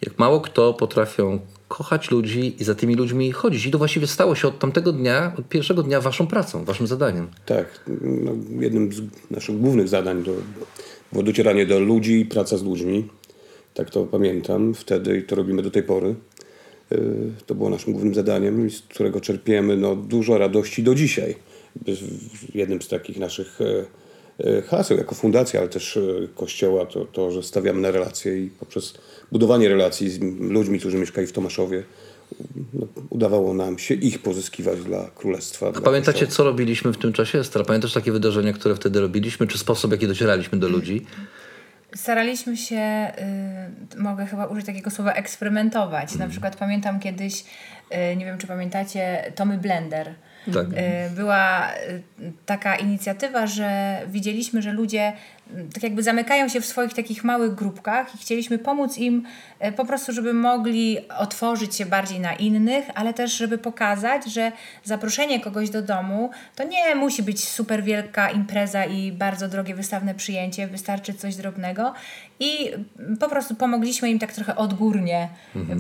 jak 0.02 0.19
mało 0.19 0.42
kto 0.42 0.74
potrafią 0.74 1.40
kochać 1.68 2.12
ludzi 2.12 2.56
i 2.60 2.63
za 2.63 2.75
tymi 2.75 2.96
ludźmi 2.96 3.31
chodzić. 3.31 3.66
I 3.66 3.72
to 3.72 3.78
właściwie 3.78 4.07
stało 4.07 4.36
się 4.36 4.48
od 4.48 4.60
tamtego 4.60 4.92
dnia, 4.92 5.34
od 5.40 5.50
pierwszego 5.50 5.84
dnia 5.84 6.02
waszą 6.02 6.28
pracą, 6.28 6.66
waszym 6.66 6.88
zadaniem. 6.88 7.28
Tak, 7.46 7.80
no, 8.02 8.31
jednym 8.60 8.94
z 8.94 9.02
naszych 9.31 9.60
głównych 9.60 9.88
zadań 9.88 10.24
to 10.24 10.31
było 11.12 11.24
docieranie 11.24 11.66
do 11.66 11.80
ludzi 11.80 12.19
i 12.19 12.25
praca 12.25 12.57
z 12.57 12.63
ludźmi. 12.63 13.07
Tak 13.74 13.90
to 13.90 14.04
pamiętam 14.04 14.74
wtedy 14.74 15.18
i 15.18 15.24
to 15.24 15.36
robimy 15.36 15.62
do 15.62 15.72
tej 15.72 15.84
pory. 15.84 16.16
To 17.45 17.56
było 17.56 17.69
naszym 17.69 17.94
głównym 17.94 18.15
zadaniem, 18.15 18.69
z 18.69 18.81
którego 18.81 19.21
czerpiemy 19.21 19.77
no, 19.77 19.95
dużo 19.95 20.37
radości 20.37 20.83
do 20.83 20.95
dzisiaj. 20.95 21.35
Jednym 22.54 22.81
z 22.81 22.87
takich 22.87 23.18
naszych 23.18 23.59
e, 23.61 23.85
e, 24.57 24.61
haseł 24.61 24.97
jako 24.97 25.15
fundacja, 25.15 25.59
ale 25.59 25.69
też 25.69 25.97
e, 25.97 26.01
kościoła 26.35 26.85
to, 26.85 27.06
to, 27.06 27.31
że 27.31 27.44
stawiamy 27.44 27.81
na 27.81 27.92
relacje 27.92 28.44
i 28.44 28.49
poprzez 28.49 28.94
budowanie 29.31 29.69
relacji 29.69 30.09
z 30.09 30.19
ludźmi, 30.39 30.80
którzy 30.80 30.97
mieszkali 30.97 31.27
w 31.27 31.31
Tomaszowie, 31.31 31.83
no, 32.73 32.87
udawało 33.09 33.54
nam 33.54 33.80
się 33.80 33.94
ich 33.94 34.19
pozyskiwać 34.19 34.83
dla 34.83 35.09
królestwa. 35.15 35.71
dla 35.71 35.81
Pamiętacie, 35.81 36.19
Kościoła. 36.19 36.35
co 36.35 36.44
robiliśmy 36.44 36.94
w 36.94 36.97
tym 36.97 37.13
czasie? 37.13 37.39
Estera, 37.39 37.65
pamiętasz 37.65 37.94
takie 37.94 38.11
wydarzenia, 38.11 38.54
które 38.54 38.75
wtedy 38.75 39.01
robiliśmy, 39.01 39.47
czy 39.47 39.57
sposób, 39.57 39.89
w 39.89 39.92
jaki 39.92 40.07
docieraliśmy 40.07 40.59
do 40.59 40.69
ludzi? 40.69 41.06
Staraliśmy 41.95 42.57
się, 42.57 43.11
y, 43.95 44.02
mogę 44.02 44.25
chyba 44.25 44.45
użyć 44.45 44.66
takiego 44.66 44.92
słowa, 44.92 45.14
eksperymentować. 45.14 46.04
Mhm. 46.04 46.19
Na 46.19 46.28
przykład 46.28 46.56
pamiętam 46.56 46.99
kiedyś, 46.99 47.44
y, 48.11 48.16
nie 48.16 48.25
wiem 48.25 48.37
czy 48.37 48.47
pamiętacie, 48.47 49.31
Tommy 49.35 49.57
Blender. 49.57 50.14
Tak. 50.54 50.68
Y, 50.68 51.16
Była 51.16 51.71
y, 51.73 52.02
taka 52.45 52.75
inicjatywa, 52.75 53.47
że 53.47 53.99
widzieliśmy, 54.07 54.61
że 54.61 54.71
ludzie 54.71 55.14
tak 55.73 55.83
jakby 55.83 56.04
zamykają 56.04 56.49
się 56.49 56.61
w 56.61 56.66
swoich 56.66 56.94
takich 56.94 57.23
małych 57.23 57.56
grupkach 57.56 58.16
i 58.16 58.18
chcieliśmy 58.18 58.59
pomóc 58.59 58.97
im 58.97 59.25
y, 59.66 59.71
po 59.71 59.85
prostu, 59.85 60.14
żeby 60.14 60.33
mogli 60.33 60.97
otworzyć 61.09 61.75
się 61.75 61.85
bardziej 61.85 62.19
na 62.19 62.33
innych, 62.33 62.85
ale 62.95 63.14
też 63.14 63.37
żeby 63.37 63.57
pokazać, 63.57 64.25
że 64.25 64.52
zaproszenie 64.83 65.40
kogoś 65.40 65.69
do 65.69 65.81
domu 65.81 66.30
to 66.56 66.64
nie 66.64 66.95
musi 66.95 67.23
być 67.23 67.47
super 67.47 67.83
wielka 67.83 68.30
impreza 68.30 68.85
i 68.85 69.11
bardzo 69.11 69.47
drogie 69.47 69.75
wystawne 69.75 70.16
przyjęcie, 70.16 70.68
wystarczy 70.68 71.14
coś 71.14 71.35
drobnego 71.35 71.94
i 72.40 72.71
po 73.19 73.30
prostu 73.30 73.56
pomogliśmy 73.56 74.09
im 74.09 74.19
tak 74.19 74.33
trochę 74.33 74.56
odgórnie 74.56 75.30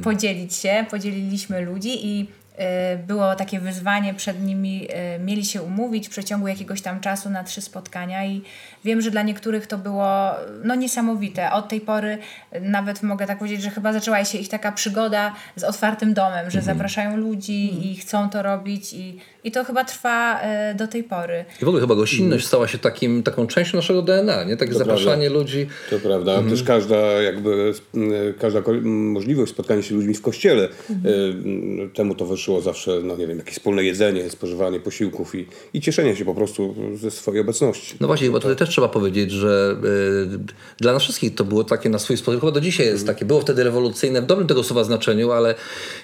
podzielić 0.03 0.55
się, 0.55 0.85
podzieliliśmy 0.89 1.61
ludzi 1.61 2.07
i 2.07 2.21
e, 2.21 2.44
było 3.07 3.35
takie 3.35 3.59
wyzwanie 3.59 4.13
przed 4.13 4.43
nimi, 4.43 4.87
e, 4.89 5.19
mieli 5.19 5.45
się 5.45 5.61
umówić 5.61 6.07
w 6.07 6.11
przeciągu 6.11 6.47
jakiegoś 6.47 6.81
tam 6.81 6.99
czasu 6.99 7.29
na 7.29 7.43
trzy 7.43 7.61
spotkania 7.61 8.25
i 8.25 8.41
wiem, 8.85 9.01
że 9.01 9.11
dla 9.11 9.21
niektórych 9.21 9.67
to 9.67 9.77
było 9.77 10.07
no 10.63 10.75
niesamowite. 10.75 11.51
Od 11.51 11.69
tej 11.69 11.81
pory 11.81 12.17
nawet 12.61 13.03
mogę 13.03 13.27
tak 13.27 13.37
powiedzieć, 13.37 13.61
że 13.61 13.69
chyba 13.69 13.93
zaczęła 13.93 14.25
się 14.25 14.37
ich 14.37 14.49
taka 14.49 14.71
przygoda 14.71 15.35
z 15.55 15.63
otwartym 15.63 16.13
domem, 16.13 16.51
że 16.51 16.61
zapraszają 16.61 17.17
ludzi 17.17 17.91
i 17.91 17.95
chcą 17.95 18.29
to 18.29 18.41
robić 18.43 18.93
i, 18.93 19.19
i 19.43 19.51
to 19.51 19.63
chyba 19.63 19.83
trwa 19.83 20.39
e, 20.41 20.75
do 20.75 20.87
tej 20.87 21.03
pory. 21.03 21.45
I 21.61 21.65
w 21.65 21.67
ogóle 21.67 21.81
chyba 21.81 21.95
gościnność 21.95 22.45
stała 22.45 22.67
się 22.67 22.77
takim, 22.77 23.23
taką 23.23 23.47
częścią 23.47 23.77
naszego 23.77 24.01
DNA, 24.01 24.43
nie? 24.43 24.57
Takie 24.57 24.71
To 24.71 24.77
zapraszanie 24.77 25.27
prawda. 25.29 25.39
ludzi. 25.39 25.67
To 25.89 25.99
prawda. 25.99 26.43
Też 26.49 26.63
każda 26.63 26.97
jakby 27.21 27.73
każda 28.39 28.59
możliwość 28.83 29.51
spotkania 29.51 29.81
się 29.81 29.87
z 29.87 29.91
ludźmi 29.91 30.13
w 30.13 30.21
kościele 30.21 30.63
y, 30.65 31.89
temu 31.93 32.15
towarzyszyło 32.15 32.61
zawsze, 32.61 32.91
no 33.03 33.17
nie 33.17 33.27
wiem, 33.27 33.37
jakieś 33.37 33.53
wspólne 33.53 33.83
jedzenie, 33.83 34.29
spożywanie 34.29 34.79
posiłków 34.79 35.35
i, 35.35 35.47
i 35.73 35.81
cieszenie 35.81 36.15
się 36.15 36.25
po 36.25 36.35
prostu 36.35 36.75
ze 36.95 37.11
swojej 37.11 37.41
obecności. 37.41 37.95
No 37.99 38.07
właśnie, 38.07 38.29
bo 38.29 38.39
tutaj 38.39 38.55
też 38.55 38.74
trzeba 38.75 38.87
powiedzieć, 38.87 39.31
że 39.31 39.75
y, 40.33 40.79
dla 40.79 40.93
nas 40.93 41.03
wszystkich 41.03 41.35
to 41.35 41.43
było 41.43 41.63
takie 41.63 41.89
na 41.89 41.99
swój 41.99 42.17
sposób, 42.17 42.41
chyba 42.41 42.51
do 42.51 42.61
dzisiaj 42.61 42.85
jest 42.85 43.07
takie, 43.07 43.25
było 43.25 43.41
wtedy 43.41 43.63
rewolucyjne 43.63 44.21
w 44.21 44.25
dobrym 44.25 44.47
tego 44.47 44.63
słowa 44.63 44.83
znaczeniu, 44.83 45.31
ale 45.31 45.55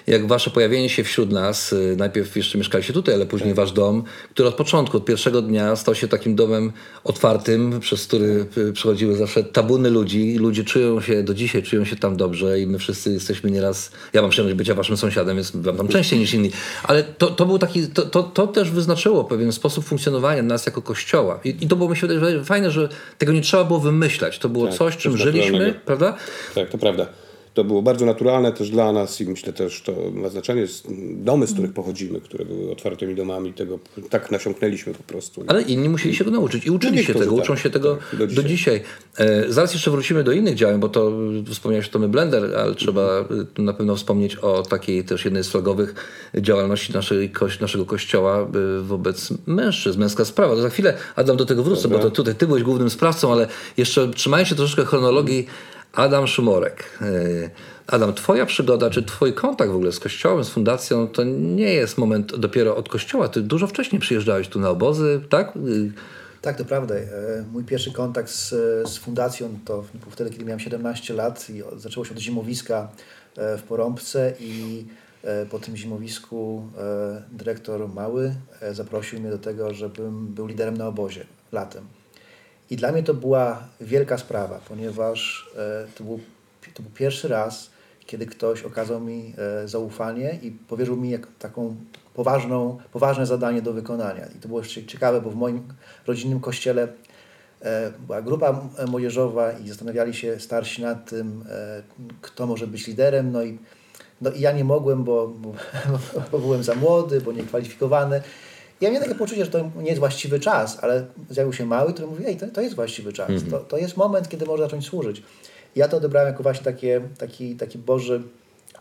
jak 0.06 0.26
wasze 0.26 0.50
pojawienie 0.50 0.88
się 0.88 1.04
wśród 1.04 1.32
nas, 1.32 1.72
y, 1.72 1.94
najpierw 1.98 2.36
jeszcze 2.36 2.58
mieszkaliście 2.58 2.92
tutaj, 2.92 3.14
ale 3.14 3.26
później 3.26 3.54
wasz 3.54 3.72
dom, 3.72 4.04
który 4.30 4.48
od 4.48 4.54
początku, 4.54 4.96
od 4.96 5.04
pierwszego 5.04 5.42
dnia 5.42 5.76
stał 5.76 5.94
się 5.94 6.08
takim 6.08 6.34
domem 6.34 6.72
otwartym, 7.04 7.80
przez 7.80 8.06
który 8.06 8.46
y, 8.58 8.72
przychodziły 8.72 9.16
zawsze 9.16 9.44
tabuny 9.44 9.90
ludzi. 9.90 10.36
Ludzie 10.38 10.64
czują 10.64 11.00
się, 11.00 11.22
do 11.22 11.34
dzisiaj 11.34 11.62
czują 11.62 11.84
się 11.84 11.96
tam 11.96 12.16
dobrze 12.16 12.60
i 12.60 12.66
my 12.66 12.78
wszyscy 12.78 13.12
jesteśmy 13.12 13.50
nieraz, 13.50 13.90
ja 14.12 14.22
mam 14.22 14.30
przyjemność 14.30 14.58
bycia 14.58 14.74
waszym 14.74 14.96
sąsiadem, 14.96 15.36
więc 15.36 15.50
byłem 15.50 15.76
tam 15.76 15.88
częściej 15.88 16.18
niż 16.18 16.34
inni, 16.34 16.50
ale 16.82 17.02
to, 17.02 17.26
to 17.26 17.46
był 17.46 17.58
taki, 17.58 17.88
to, 17.88 18.02
to, 18.02 18.22
to 18.22 18.46
też 18.46 18.70
wyznaczyło 18.70 19.24
pewien 19.24 19.52
sposób 19.52 19.84
funkcjonowania 19.84 20.42
nas 20.42 20.66
jako 20.66 20.82
kościoła. 20.82 21.40
I, 21.44 21.48
i 21.60 21.68
to 21.68 21.76
było 21.76 21.90
mi 21.90 21.96
się 21.96 22.06
wydaje 22.06 22.44
fajne, 22.44 22.61
że 22.70 22.88
tego 23.18 23.32
nie 23.32 23.40
trzeba 23.40 23.64
było 23.64 23.78
wymyślać. 23.80 24.38
To 24.38 24.48
było 24.48 24.66
Tak, 24.66 24.76
coś, 24.76 24.96
czym 24.96 25.16
żyliśmy, 25.16 25.42
naturalnego. 25.52 25.80
prawda? 25.86 26.16
Tak, 26.54 26.68
to 26.68 26.78
prawda. 26.78 27.06
To 27.54 27.64
było 27.64 27.82
bardzo 27.82 28.06
naturalne 28.06 28.52
też 28.52 28.70
dla 28.70 28.92
nas 28.92 29.20
i 29.20 29.26
myślę 29.26 29.52
też 29.52 29.82
to 29.82 29.92
ma 30.12 30.28
znaczenie. 30.28 30.66
Domy, 31.14 31.46
z 31.46 31.52
których 31.52 31.72
pochodzimy, 31.72 32.20
które 32.20 32.44
były 32.44 32.72
otwartymi 32.72 33.14
domami, 33.14 33.52
tego 33.52 33.78
tak 34.10 34.30
nasiąknęliśmy 34.30 34.94
po 34.94 35.02
prostu. 35.02 35.44
Ale 35.46 35.62
inni 35.62 35.88
musieli 35.88 36.14
się 36.14 36.24
go 36.24 36.30
nauczyć 36.30 36.66
i 36.66 36.70
uczyli 36.70 36.92
się 36.92 36.98
niektórzy 36.98 37.18
tego, 37.18 37.34
uczą 37.34 37.56
się 37.56 37.70
tego 37.70 37.96
tak, 38.10 38.18
do 38.18 38.26
do 38.26 38.42
dzisiaj. 38.42 38.46
dzisiaj. 38.46 38.82
E, 39.18 39.52
zaraz 39.52 39.72
jeszcze 39.72 39.90
wrócimy 39.90 40.24
do 40.24 40.32
innych 40.32 40.54
działań, 40.54 40.80
bo 40.80 40.88
to 40.88 41.12
wspomniałeś 41.50 41.88
o 41.88 41.90
Tommy 41.90 42.08
Blender, 42.08 42.56
ale 42.56 42.74
trzeba 42.74 43.24
tu 43.54 43.62
na 43.62 43.72
pewno 43.72 43.96
wspomnieć 43.96 44.36
o 44.36 44.62
takiej 44.62 45.04
też 45.04 45.24
jednej 45.24 45.44
z 45.44 45.48
flagowych 45.48 45.94
działalności 46.34 46.92
naszej, 46.92 47.30
koś, 47.30 47.60
naszego 47.60 47.86
kościoła 47.86 48.48
y, 48.78 48.82
wobec 48.82 49.32
mężczyzn, 49.46 50.00
męska 50.00 50.24
sprawa. 50.24 50.54
To 50.54 50.62
za 50.62 50.70
chwilę, 50.70 50.96
Adam, 51.16 51.36
do 51.36 51.44
tego 51.44 51.62
wrócę, 51.62 51.88
bo 51.88 51.98
to 51.98 52.10
tutaj 52.10 52.34
ty 52.34 52.46
byłeś 52.46 52.62
głównym 52.62 52.90
sprawcą, 52.90 53.32
ale 53.32 53.48
jeszcze 53.76 54.08
trzymając 54.08 54.48
się 54.48 54.54
troszeczkę 54.54 54.84
chronologii, 54.84 55.46
Adam 55.92 56.26
Szumorek. 56.26 56.98
Y, 57.02 57.50
Adam, 57.86 58.14
twoja 58.14 58.46
przygoda, 58.46 58.90
czy 58.90 59.02
twój 59.02 59.32
kontakt 59.34 59.70
w 59.70 59.74
ogóle 59.74 59.92
z 59.92 60.00
kościołem, 60.00 60.44
z 60.44 60.48
fundacją, 60.48 61.08
to 61.08 61.24
nie 61.24 61.72
jest 61.72 61.98
moment 61.98 62.36
dopiero 62.36 62.76
od 62.76 62.88
kościoła. 62.88 63.28
Ty 63.28 63.40
dużo 63.42 63.66
wcześniej 63.66 64.00
przyjeżdżałeś 64.00 64.48
tu 64.48 64.60
na 64.60 64.70
obozy, 64.70 65.20
tak? 65.28 65.56
Y, 65.56 65.92
Tak, 66.42 66.56
to 66.56 66.64
prawda. 66.64 66.94
E, 66.94 67.44
Mój 67.52 67.64
pierwszy 67.64 67.92
kontakt 67.92 68.30
z, 68.30 68.48
z 68.88 68.96
fundacją 68.98 69.58
to 69.64 69.84
był 69.94 70.10
wtedy, 70.10 70.30
kiedy 70.30 70.44
miałem 70.44 70.60
17 70.60 71.14
lat 71.14 71.50
i 71.50 71.62
zaczęło 71.76 72.06
się 72.06 72.12
od 72.12 72.18
zimowiska 72.18 72.88
e, 73.36 73.58
w 73.58 73.62
Porąbce 73.62 74.34
i 74.40 74.84
e, 75.24 75.46
po 75.46 75.58
tym 75.58 75.76
zimowisku 75.76 76.68
e, 76.78 77.22
dyrektor 77.32 77.88
Mały 77.88 78.34
e, 78.60 78.74
zaprosił 78.74 79.20
mnie 79.20 79.30
do 79.30 79.38
tego, 79.38 79.74
żebym 79.74 80.26
był 80.26 80.46
liderem 80.46 80.76
na 80.76 80.86
obozie 80.86 81.26
latem. 81.52 81.84
I 82.72 82.76
dla 82.76 82.92
mnie 82.92 83.02
to 83.02 83.14
była 83.14 83.62
wielka 83.80 84.18
sprawa, 84.18 84.60
ponieważ 84.68 85.50
e, 85.56 85.86
to 85.94 86.04
był, 86.04 86.20
to 86.74 86.82
był 86.82 86.92
pierwszy 86.92 87.28
raz, 87.28 87.70
kiedy 88.06 88.26
ktoś 88.26 88.62
okazał 88.62 89.00
mi 89.00 89.34
e, 89.38 89.68
zaufanie 89.68 90.38
i 90.42 90.50
powierzył 90.50 90.96
mi 90.96 91.18
taką 91.38 91.76
poważną, 92.14 92.78
poważne 92.92 93.26
zadanie 93.26 93.62
do 93.62 93.72
wykonania. 93.72 94.26
I 94.36 94.38
to 94.38 94.48
było 94.48 94.60
jeszcze 94.60 94.84
ciekawe, 94.84 95.20
bo 95.20 95.30
w 95.30 95.36
moim 95.36 95.62
rodzinnym 96.06 96.40
kościele 96.40 96.88
e, 97.62 97.92
była 98.06 98.22
grupa 98.22 98.60
młodzieżowa 98.88 99.52
i 99.52 99.68
zastanawiali 99.68 100.14
się 100.14 100.40
starsi 100.40 100.82
nad 100.82 101.10
tym, 101.10 101.44
kto 102.20 102.46
może 102.46 102.66
być 102.66 102.86
liderem. 102.86 103.32
No 103.32 103.42
i, 103.42 103.58
no 104.20 104.30
i 104.30 104.40
ja 104.40 104.52
nie 104.52 104.64
mogłem, 104.64 105.04
bo, 105.04 105.28
bo, 105.28 105.52
bo 106.32 106.38
byłem 106.38 106.62
za 106.62 106.74
młody, 106.74 107.20
bo 107.20 107.32
niekwalifikowany. 107.32 108.22
Ja 108.82 108.90
miałem 108.90 109.02
takie 109.02 109.18
poczucie, 109.18 109.44
że 109.44 109.50
to 109.50 109.70
nie 109.76 109.88
jest 109.88 109.98
właściwy 109.98 110.40
czas, 110.40 110.78
ale 110.84 111.06
zjawił 111.30 111.52
się 111.52 111.66
mały, 111.66 111.92
który 111.92 112.08
mówi, 112.08 112.26
ej, 112.26 112.36
to, 112.36 112.46
to 112.46 112.60
jest 112.60 112.74
właściwy 112.74 113.12
czas, 113.12 113.30
to, 113.50 113.58
to 113.58 113.78
jest 113.78 113.96
moment, 113.96 114.28
kiedy 114.28 114.46
można 114.46 114.64
zacząć 114.64 114.86
służyć. 114.86 115.22
Ja 115.76 115.88
to 115.88 115.96
odebrałem 115.96 116.28
jako 116.28 116.42
właśnie 116.42 116.64
takie, 116.64 117.00
taki, 117.18 117.56
taki 117.56 117.78
Boży, 117.78 118.22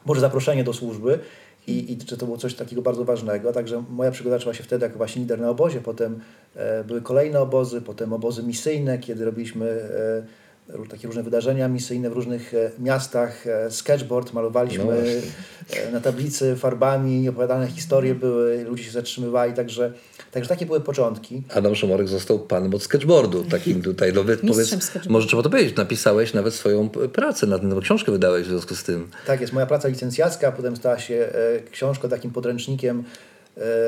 Boże 0.06 0.22
zaproszenie 0.22 0.64
do 0.64 0.74
służby 0.74 1.20
i, 1.68 1.94
i 1.94 1.98
że 2.10 2.18
to 2.18 2.26
było 2.26 2.38
coś 2.38 2.54
takiego 2.54 2.82
bardzo 2.82 3.06
ważnego. 3.06 3.54
Także 3.54 3.84
moja 3.90 4.12
przygoda 4.12 4.38
zaczęła 4.38 4.54
się 4.54 4.64
wtedy 4.64 4.86
jako 4.86 4.98
właśnie 4.98 5.22
lider 5.22 5.40
na 5.40 5.50
obozie, 5.50 5.82
potem 5.82 6.20
e, 6.56 6.84
były 6.84 7.02
kolejne 7.02 7.40
obozy, 7.40 7.82
potem 7.82 8.14
obozy 8.14 8.44
misyjne, 8.44 8.98
kiedy 8.98 9.26
robiliśmy 9.26 9.66
e, 9.66 10.41
takie 10.90 11.08
różne 11.08 11.24
wydarzenia 11.24 11.68
misyjne 11.68 12.10
w 12.10 12.14
różnych 12.14 12.54
e, 12.54 12.72
miastach, 12.80 13.48
e, 13.48 13.72
sketchboard 13.72 14.34
malowaliśmy 14.34 15.22
e, 15.70 15.92
na 15.92 16.02
tablicy 16.02 16.56
farbami, 16.56 17.30
opowiadane 17.30 17.68
historie 17.68 18.16
były, 18.16 18.64
ludzie 18.64 18.84
się 18.84 18.92
zatrzymywali, 18.92 19.54
także, 19.54 19.94
także 20.32 20.50
takie 20.50 20.66
były 20.66 20.82
początki. 20.82 21.44
Adam 21.54 21.76
Szumorek 21.76 22.08
został 22.08 22.40
panem 22.40 22.74
od 22.74 22.84
sketchboardu, 22.84 23.44
takim 23.44 23.82
tutaj, 23.92 24.14
no, 24.14 24.24
powiedz, 24.48 24.76
może 25.10 25.28
trzeba 25.28 25.44
to 25.44 25.50
powiedzieć, 25.50 25.76
napisałeś 25.76 26.34
nawet 26.34 26.54
swoją 26.54 26.90
pracę, 26.90 27.48
na 27.48 27.60
tym, 27.60 27.82
książkę 27.82 28.12
wydałeś 28.12 28.46
w 28.46 28.50
związku 28.50 28.76
z 28.76 28.84
tym. 28.84 29.08
Tak 29.26 29.42
jest, 29.42 29.54
moja 29.54 29.66
praca 29.66 29.88
licencjacka, 29.88 30.52
potem 30.52 30.76
stała 30.76 31.00
się 31.00 31.30
książką, 31.72 32.10
takim 32.10 32.32
podręcznikiem 32.32 33.04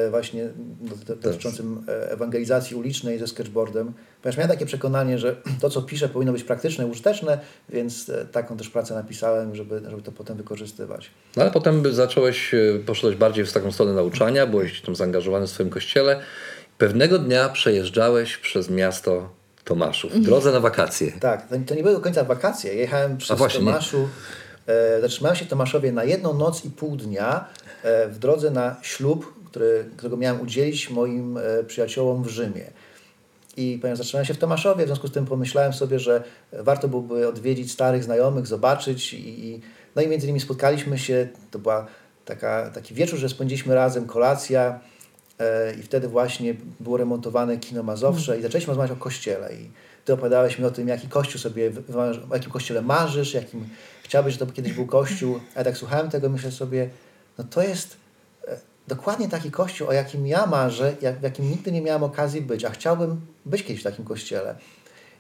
właśnie 0.10 0.50
do- 0.82 0.96
do- 0.96 1.16
dotyczącym 1.16 1.86
e, 1.88 2.12
ewangelizacji 2.12 2.76
ulicznej 2.76 3.20
ze 3.20 3.28
sketchboardem. 3.28 3.94
Ponieważ 4.22 4.38
miałem 4.38 4.52
takie 4.52 4.66
przekonanie, 4.66 5.18
że 5.20 5.36
to, 5.62 5.70
co 5.70 5.82
piszę, 5.82 6.10
powinno 6.10 6.34
być 6.34 6.44
praktyczne, 6.44 6.88
użyteczne, 6.88 7.40
więc 7.70 8.10
e, 8.10 8.26
taką 8.26 8.58
też 8.58 8.70
pracę 8.70 8.94
napisałem, 8.94 9.56
żeby, 9.56 9.82
żeby 9.90 10.02
to 10.02 10.12
potem 10.12 10.38
wykorzystywać. 10.38 11.12
No 11.36 11.44
ale 11.44 11.52
potem 11.52 11.94
zacząłeś, 11.94 12.54
e, 12.54 12.58
poszedłeś 12.86 13.16
bardziej 13.16 13.46
w 13.46 13.54
taką 13.54 13.72
stronę 13.72 13.94
nauczania, 13.94 14.48
byłeś 14.48 14.82
tam 14.82 14.96
zaangażowany 14.96 15.48
w 15.48 15.50
swoim 15.50 15.70
kościele. 15.70 16.20
Pewnego 16.78 17.20
dnia 17.20 17.50
przejeżdżałeś 17.50 18.38
przez 18.38 18.70
miasto 18.70 19.30
Tomaszów, 19.64 20.14
w 20.14 20.20
drodze 20.22 20.52
na 20.52 20.60
wakacje. 20.60 21.12
Tak, 21.12 21.48
to, 21.50 21.56
to 21.68 21.76
nie 21.76 21.84
były 21.84 21.96
do 21.96 22.02
końca 22.02 22.24
wakacje. 22.24 22.74
Jechałem 22.74 23.18
przez 23.18 23.38
właśnie, 23.38 23.60
nie. 23.60 23.66
Tomaszu, 23.66 24.10
e, 24.68 25.02
zatrzymałem 25.02 25.36
się 25.36 25.46
w 25.46 25.48
Tomaszowie 25.48 25.92
na 25.92 26.04
jedną 26.04 26.34
noc 26.34 26.66
i 26.66 26.70
pół 26.70 26.96
dnia 26.96 27.46
e, 27.84 28.08
w 28.08 28.20
drodze 28.20 28.52
na 28.52 28.76
ślub, 28.82 29.34
który, 29.54 29.86
którego 29.98 30.18
miałem 30.18 30.42
udzielić 30.42 30.90
moim 30.90 31.38
e, 31.38 31.64
przyjaciołom 31.64 32.24
w 32.24 32.28
Rzymie. 32.28 32.72
I 33.58 33.78
ponieważ 33.82 33.98
zatrzymałem 33.98 34.26
się 34.26 34.34
w 34.34 34.38
Tomaszowie, 34.38 34.84
w 34.84 34.88
związku 34.88 35.08
z 35.08 35.12
tym 35.12 35.26
pomyślałem 35.26 35.74
sobie, 35.74 36.00
że 36.00 36.24
warto 36.54 36.88
byłoby 36.88 37.28
odwiedzić 37.28 37.72
starych 37.72 38.04
znajomych, 38.04 38.48
zobaczyć 38.48 39.14
i, 39.14 39.46
i 39.46 39.62
no 39.96 40.02
i 40.02 40.08
między 40.08 40.26
innymi 40.26 40.40
spotkaliśmy 40.40 41.00
się, 41.00 41.28
to 41.52 41.60
była 41.60 41.88
taka, 42.26 42.70
taki 42.70 42.94
wieczór, 42.94 43.20
że 43.20 43.30
spędziliśmy 43.30 43.76
razem 43.76 44.06
kolacja 44.06 44.80
e, 45.40 45.74
i 45.74 45.84
wtedy 45.84 46.08
właśnie 46.08 46.56
było 46.80 46.98
remontowane 46.98 47.58
kino 47.58 47.84
Mazowsze 47.84 48.40
i 48.40 48.42
zaczęliśmy 48.42 48.72
rozmawiać 48.72 48.98
o 48.98 49.02
kościele 49.02 49.54
i 49.54 49.70
ty 50.06 50.14
opowiadałeś 50.14 50.60
mi 50.60 50.66
o 50.66 50.72
tym, 50.72 50.88
jaki 50.88 51.08
kościół 51.08 51.42
sobie, 51.42 51.72
o 52.30 52.36
jakim 52.36 52.52
kościele 52.52 52.82
marzysz, 52.82 53.34
jakim 53.34 53.70
chciałbyś, 54.04 54.34
żeby 54.34 54.46
to 54.46 54.52
kiedyś 54.52 54.74
był 54.74 54.86
kościół, 54.86 55.40
a 55.56 55.60
ja 55.60 55.66
tak 55.66 55.78
słuchałem 55.78 56.10
tego, 56.10 56.30
myślę 56.30 56.52
sobie, 56.52 56.90
no 57.38 57.44
to 57.44 57.64
jest 57.64 58.03
dokładnie 58.88 59.30
taki 59.30 59.52
kościół, 59.52 59.88
o 59.88 59.94
jakim 59.94 60.28
ja 60.28 60.46
marzę, 60.46 60.96
jak, 61.02 61.20
w 61.20 61.24
jakim 61.24 61.50
nigdy 61.50 61.72
nie 61.72 61.82
miałem 61.82 62.04
okazji 62.04 62.42
być, 62.42 62.66
a 62.66 62.70
chciałbym 62.70 63.22
być 63.46 63.64
kiedyś 63.64 63.82
w 63.82 63.84
takim 63.84 64.06
kościele. 64.06 64.56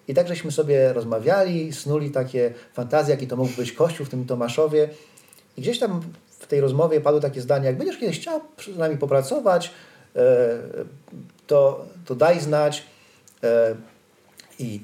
I 0.07 0.13
tak 0.13 0.27
żeśmy 0.27 0.51
sobie 0.51 0.93
rozmawiali, 0.93 1.73
snuli 1.73 2.11
takie 2.11 2.53
fantazje, 2.73 3.13
jaki 3.13 3.27
to 3.27 3.37
mógł 3.37 3.51
być 3.57 3.71
kościół 3.71 4.05
w 4.05 4.09
tym 4.09 4.25
Tomaszowie. 4.25 4.89
I 5.57 5.61
gdzieś 5.61 5.79
tam 5.79 6.01
w 6.39 6.47
tej 6.47 6.61
rozmowie 6.61 7.01
padło 7.01 7.19
takie 7.19 7.41
zdanie, 7.41 7.65
jak 7.65 7.77
będziesz 7.77 7.97
kiedyś 7.97 8.19
chciał 8.19 8.41
z 8.75 8.77
nami 8.77 8.97
popracować, 8.97 9.71
e, 10.15 10.19
to, 11.47 11.85
to 12.05 12.15
daj 12.15 12.39
znać. 12.39 12.83
E, 13.43 13.75
I 14.59 14.81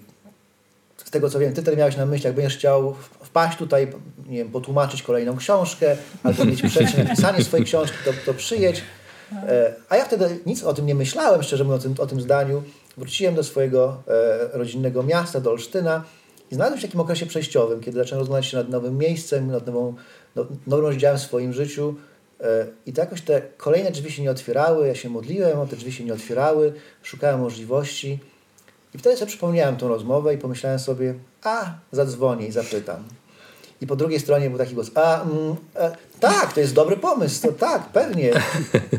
z 1.06 1.12
tego 1.12 1.30
co 1.30 1.40
wiem, 1.40 1.54
ty 1.54 1.64
też 1.64 1.78
miałeś 1.78 1.98
na 1.98 2.06
myśli, 2.06 2.26
jak 2.26 2.36
będziesz 2.36 2.58
chciał 2.58 2.96
wpaść 3.30 3.58
tutaj, 3.58 3.88
nie 4.28 4.38
wiem, 4.38 4.52
potłumaczyć 4.52 5.04
kolejną 5.04 5.38
książkę, 5.38 5.98
albo 6.24 6.46
mieć 6.46 6.62
przestrzeń 6.62 7.04
na 7.04 7.16
pisanie 7.16 7.44
swojej 7.44 7.66
książki, 7.66 7.98
to, 8.06 8.12
to 8.26 8.34
przyjedź. 8.34 8.82
E, 9.34 9.74
A 9.90 9.98
ja 9.98 10.06
wtedy 10.06 10.40
nic 10.46 10.64
o 10.64 10.74
tym 10.74 10.86
nie 10.86 10.96
myślałem, 10.96 11.44
szczerze 11.44 11.64
mówiąc, 11.64 11.86
o 11.86 11.88
tym, 11.88 11.96
o 12.00 12.08
tym 12.08 12.22
zdaniu. 12.22 12.64
Wróciłem 12.98 13.36
do 13.36 13.44
swojego 13.44 14.04
e, 14.08 14.58
rodzinnego 14.58 15.04
miasta, 15.04 15.40
do 15.40 15.52
Olsztyna 15.52 16.04
i 16.52 16.56
znalazłem 16.56 16.82
się 16.82 16.88
w 16.88 16.90
takim 16.90 17.02
okresie 17.02 17.26
przejściowym, 17.26 17.82
kiedy 17.82 17.98
zacząłem 17.98 18.20
rozglądać 18.20 18.46
się 18.46 18.58
nad 18.58 18.70
nowym 18.70 18.98
miejscem, 18.98 19.52
nad 19.52 19.68
nową, 19.68 19.96
no, 20.36 20.46
nowym 20.68 20.86
rozdziałem 20.86 21.18
w 21.18 21.22
swoim 21.22 21.54
życiu 21.54 21.96
E, 22.42 22.66
I 22.86 22.94
to 22.94 23.02
jakoś 23.02 23.22
te 23.22 23.42
kolejne 23.58 23.92
drzwi 23.92 24.12
się 24.12 24.22
nie 24.22 24.32
otwierały, 24.32 24.88
ja 24.88 24.96
się 24.96 25.10
modliłem, 25.10 25.68
te 25.68 25.76
drzwi 25.76 25.92
się 25.92 26.04
nie 26.04 26.14
otwierały, 26.14 26.74
szukałem 27.04 27.40
możliwości. 27.40 28.20
I 28.94 28.98
wtedy 28.98 29.18
sobie 29.18 29.30
przypomniałem 29.30 29.78
tą 29.78 29.88
rozmowę 29.88 30.34
i 30.34 30.38
pomyślałem 30.38 30.80
sobie, 30.80 31.14
a, 31.44 31.74
zadzwonię 31.92 32.48
i 32.48 32.52
zapytam. 32.52 33.04
I 33.82 33.88
po 33.88 33.96
drugiej 33.96 34.20
stronie 34.20 34.50
był 34.50 34.58
taki 34.58 34.74
głos, 34.74 34.92
a, 34.96 35.22
mm, 35.22 35.56
e, 35.76 35.96
tak, 36.20 36.54
to 36.54 36.60
jest 36.60 36.74
dobry 36.74 36.98
pomysł, 36.98 37.42
to 37.42 37.52
tak, 37.52 37.90
pewnie. 37.90 38.32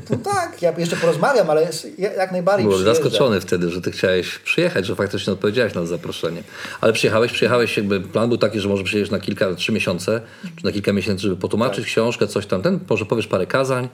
To 0.09 0.17
tak, 0.17 0.63
ja 0.63 0.73
jeszcze 0.79 0.97
porozmawiam, 0.97 1.51
ale 1.51 1.69
jak 1.99 2.33
najbardziej 2.33 2.69
Byłem 2.69 2.85
zaskoczony 2.85 3.41
wtedy, 3.41 3.71
że 3.71 3.81
ty 3.81 3.91
chciałeś 3.91 4.39
przyjechać, 4.39 4.87
że 4.87 4.97
faktycznie 4.97 5.33
odpowiedziałeś 5.33 5.75
na 5.75 5.87
zaproszenie. 5.87 6.43
Ale 6.81 6.93
przyjechałeś, 6.93 7.33
przyjechałeś 7.33 7.77
jakby, 7.77 8.01
plan 8.01 8.29
był 8.29 8.39
taki, 8.39 8.61
że 8.61 8.69
może 8.69 8.85
przyjedziesz 8.85 9.11
na 9.11 9.21
kilka, 9.21 9.55
trzy 9.55 9.73
miesiące, 9.73 10.21
czy 10.57 10.65
na 10.65 10.73
kilka 10.73 10.93
miesięcy, 10.93 11.23
żeby 11.23 11.37
potłumaczyć 11.37 11.87
książkę, 11.87 12.27
coś 12.27 12.47
tam, 12.47 12.63
ten, 12.63 12.81
może 12.91 13.05
powiesz 13.05 13.27
parę 13.27 13.47
kazań. 13.47 13.89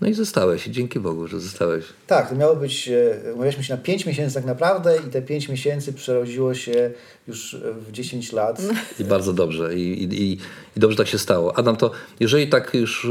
No 0.00 0.08
i 0.08 0.14
zostałeś. 0.14 0.66
I 0.66 0.70
dzięki 0.70 1.00
Bogu, 1.00 1.26
że 1.26 1.40
zostałeś. 1.40 1.84
Tak, 2.06 2.28
to 2.28 2.36
miało 2.36 2.56
być, 2.56 2.88
e, 2.88 3.32
umawialiśmy 3.34 3.64
się 3.64 3.74
na 3.74 3.80
5 3.80 4.06
miesięcy 4.06 4.34
tak 4.34 4.44
naprawdę 4.44 4.96
i 5.08 5.10
te 5.10 5.22
5 5.22 5.48
miesięcy 5.48 5.92
przerodziło 5.92 6.54
się 6.54 6.90
już 7.28 7.56
w 7.88 7.92
10 7.92 8.32
lat. 8.32 8.62
I 9.00 9.04
bardzo 9.04 9.32
dobrze. 9.32 9.74
I, 9.74 10.02
i, 10.02 10.22
i, 10.22 10.38
I 10.76 10.80
dobrze 10.80 10.96
tak 10.96 11.06
się 11.06 11.18
stało. 11.18 11.58
Adam, 11.58 11.76
to 11.76 11.90
jeżeli 12.20 12.46
tak 12.52 12.74
już 12.74 13.04
y, 13.04 13.08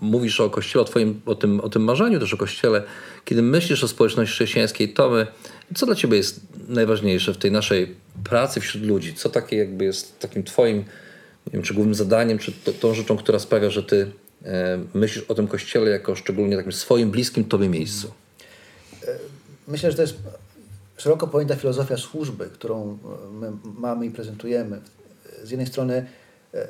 mówisz 0.00 0.40
o 0.40 0.50
Kościele, 0.50 0.82
o, 0.82 0.84
twoim, 0.84 1.20
o, 1.26 1.34
tym, 1.34 1.60
o 1.60 1.68
tym 1.68 1.84
marzeniu 1.84 2.20
też 2.20 2.34
o 2.34 2.36
Kościele, 2.36 2.82
kiedy 3.24 3.42
myślisz 3.42 3.84
o 3.84 3.88
społeczności 3.88 4.34
chrześcijańskiej, 4.34 4.92
to 4.92 5.10
my, 5.10 5.26
co 5.74 5.86
dla 5.86 5.94
Ciebie 5.94 6.16
jest 6.16 6.40
najważniejsze 6.68 7.34
w 7.34 7.36
tej 7.36 7.52
naszej 7.52 7.94
pracy 8.24 8.60
wśród 8.60 8.84
ludzi? 8.84 9.14
Co 9.14 9.28
takie 9.28 9.56
jakby 9.56 9.84
jest 9.84 10.18
takim 10.18 10.44
Twoim, 10.44 10.76
nie 11.46 11.52
wiem, 11.52 11.62
czy 11.62 11.74
głównym 11.74 11.94
zadaniem, 11.94 12.38
czy 12.38 12.52
to, 12.52 12.72
tą 12.72 12.94
rzeczą, 12.94 13.16
która 13.16 13.38
sprawia, 13.38 13.70
że 13.70 13.82
Ty 13.82 14.12
e, 14.44 14.78
myślisz 14.94 15.24
o 15.24 15.34
tym 15.34 15.48
Kościele 15.48 15.90
jako 15.90 16.16
szczególnie 16.16 16.56
takim 16.56 16.72
swoim 16.72 17.10
bliskim 17.10 17.44
Tobie 17.44 17.68
miejscu? 17.68 18.10
Myślę, 19.68 19.90
że 19.90 19.96
to 19.96 20.02
jest 20.02 20.14
szeroko 20.96 21.26
pojęta 21.26 21.56
filozofia 21.56 21.96
służby, 21.96 22.50
którą 22.52 22.98
e, 23.28 23.32
my 23.32 23.52
mamy 23.78 24.06
i 24.06 24.10
prezentujemy. 24.10 24.80
Z 25.42 25.50
jednej 25.50 25.66
strony 25.66 25.94
e, 25.94 26.23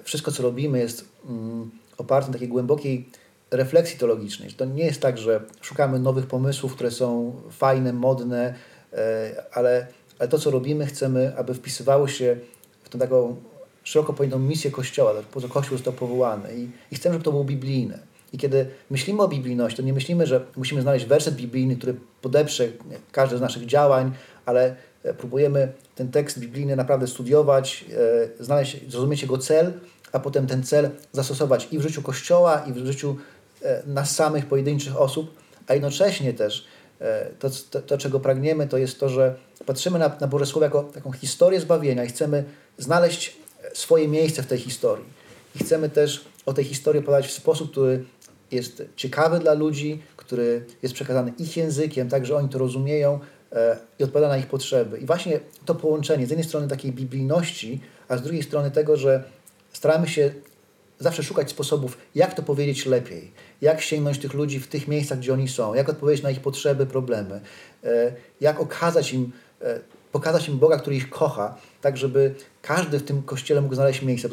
wszystko, 0.04 0.32
co 0.32 0.42
robimy 0.42 0.78
jest 0.78 1.04
mm, 1.28 1.70
oparte 1.98 2.26
na 2.26 2.32
takiej 2.32 2.48
głębokiej 2.48 3.08
refleksji 3.50 3.98
teologicznej. 3.98 4.50
To 4.50 4.64
nie 4.64 4.84
jest 4.84 5.00
tak, 5.00 5.18
że 5.18 5.40
szukamy 5.60 5.98
nowych 5.98 6.26
pomysłów, 6.26 6.74
które 6.74 6.90
są 6.90 7.32
fajne, 7.50 7.92
modne, 7.92 8.54
e, 8.92 9.32
ale, 9.52 9.86
ale 10.18 10.28
to, 10.28 10.38
co 10.38 10.50
robimy, 10.50 10.86
chcemy, 10.86 11.32
aby 11.36 11.54
wpisywało 11.54 12.08
się 12.08 12.36
w 12.82 12.88
tą 12.88 12.98
taką 12.98 13.36
szeroko 13.84 14.12
pojętą 14.12 14.38
misję 14.38 14.70
Kościoła, 14.70 15.12
po 15.32 15.40
co 15.40 15.48
Kościół 15.48 15.76
został 15.76 15.92
powołany 15.92 16.54
i, 16.56 16.68
i 16.90 16.96
chcemy, 16.96 17.12
żeby 17.12 17.24
to 17.24 17.30
było 17.30 17.44
biblijne. 17.44 17.98
I 18.32 18.38
kiedy 18.38 18.66
myślimy 18.90 19.22
o 19.22 19.28
biblijności, 19.28 19.76
to 19.76 19.82
nie 19.82 19.92
myślimy, 19.92 20.26
że 20.26 20.40
musimy 20.56 20.82
znaleźć 20.82 21.06
werset 21.06 21.34
biblijny, 21.34 21.76
który 21.76 21.94
podeprze 22.22 22.68
każde 23.12 23.38
z 23.38 23.40
naszych 23.40 23.66
działań, 23.66 24.12
ale 24.46 24.76
e, 25.02 25.14
próbujemy 25.14 25.72
ten 25.94 26.10
tekst 26.10 26.38
biblijny 26.38 26.76
naprawdę 26.76 27.06
studiować, 27.06 27.84
e, 28.40 28.44
znaleźć, 28.44 28.90
zrozumieć 28.90 29.22
jego 29.22 29.38
cel, 29.38 29.72
a 30.12 30.20
potem 30.20 30.46
ten 30.46 30.62
cel 30.62 30.90
zastosować 31.12 31.68
i 31.70 31.78
w 31.78 31.82
życiu 31.82 32.02
Kościoła, 32.02 32.64
i 32.66 32.72
w 32.72 32.86
życiu 32.86 33.16
e, 33.62 33.82
nas 33.86 34.14
samych, 34.14 34.46
pojedynczych 34.46 35.00
osób, 35.00 35.34
a 35.66 35.74
jednocześnie 35.74 36.34
też 36.34 36.66
e, 37.00 37.26
to, 37.38 37.50
to, 37.70 37.82
to 37.82 37.98
czego 37.98 38.20
pragniemy, 38.20 38.68
to 38.68 38.78
jest 38.78 39.00
to, 39.00 39.08
że 39.08 39.34
patrzymy 39.66 39.98
na, 39.98 40.16
na 40.20 40.26
Boże 40.26 40.46
Słowo 40.46 40.64
jako 40.64 40.82
taką 40.82 41.12
historię 41.12 41.60
zbawienia 41.60 42.04
i 42.04 42.08
chcemy 42.08 42.44
znaleźć 42.78 43.36
swoje 43.74 44.08
miejsce 44.08 44.42
w 44.42 44.46
tej 44.46 44.58
historii. 44.58 45.04
I 45.56 45.58
chcemy 45.58 45.90
też 45.90 46.24
o 46.46 46.52
tej 46.52 46.64
historii 46.64 47.02
opowiadać 47.02 47.26
w 47.26 47.32
sposób, 47.32 47.70
który 47.70 48.04
jest 48.50 48.82
ciekawy 48.96 49.38
dla 49.38 49.52
ludzi, 49.52 50.02
który 50.16 50.64
jest 50.82 50.94
przekazany 50.94 51.32
ich 51.38 51.56
językiem, 51.56 52.08
tak, 52.08 52.26
że 52.26 52.36
oni 52.36 52.48
to 52.48 52.58
rozumieją 52.58 53.20
i 53.98 54.04
odpowiada 54.04 54.28
na 54.28 54.36
ich 54.36 54.46
potrzeby. 54.46 54.98
I 54.98 55.06
właśnie 55.06 55.40
to 55.64 55.74
połączenie 55.74 56.26
z 56.26 56.30
jednej 56.30 56.48
strony 56.48 56.68
takiej 56.68 56.92
biblijności, 56.92 57.80
a 58.08 58.16
z 58.16 58.22
drugiej 58.22 58.42
strony 58.42 58.70
tego, 58.70 58.96
że 58.96 59.24
staramy 59.72 60.08
się 60.08 60.30
zawsze 60.98 61.22
szukać 61.22 61.50
sposobów, 61.50 61.98
jak 62.14 62.34
to 62.34 62.42
powiedzieć 62.42 62.86
lepiej, 62.86 63.30
jak 63.60 63.80
sięgnąć 63.80 64.18
tych 64.18 64.34
ludzi 64.34 64.60
w 64.60 64.68
tych 64.68 64.88
miejscach, 64.88 65.18
gdzie 65.18 65.32
oni 65.32 65.48
są, 65.48 65.74
jak 65.74 65.88
odpowiedzieć 65.88 66.22
na 66.22 66.30
ich 66.30 66.40
potrzeby, 66.40 66.86
problemy, 66.86 67.40
e, 67.84 68.12
jak 68.40 68.60
okazać 68.60 69.12
im, 69.12 69.32
e, 69.62 69.80
pokazać 70.12 70.48
im 70.48 70.58
Boga, 70.58 70.78
który 70.78 70.96
ich 70.96 71.10
kocha, 71.10 71.56
tak 71.80 71.96
żeby 71.96 72.34
każdy 72.62 72.98
w 72.98 73.02
tym 73.02 73.22
kościele 73.22 73.60
mógł 73.60 73.74
znaleźć 73.74 74.02
miejsce. 74.02 74.28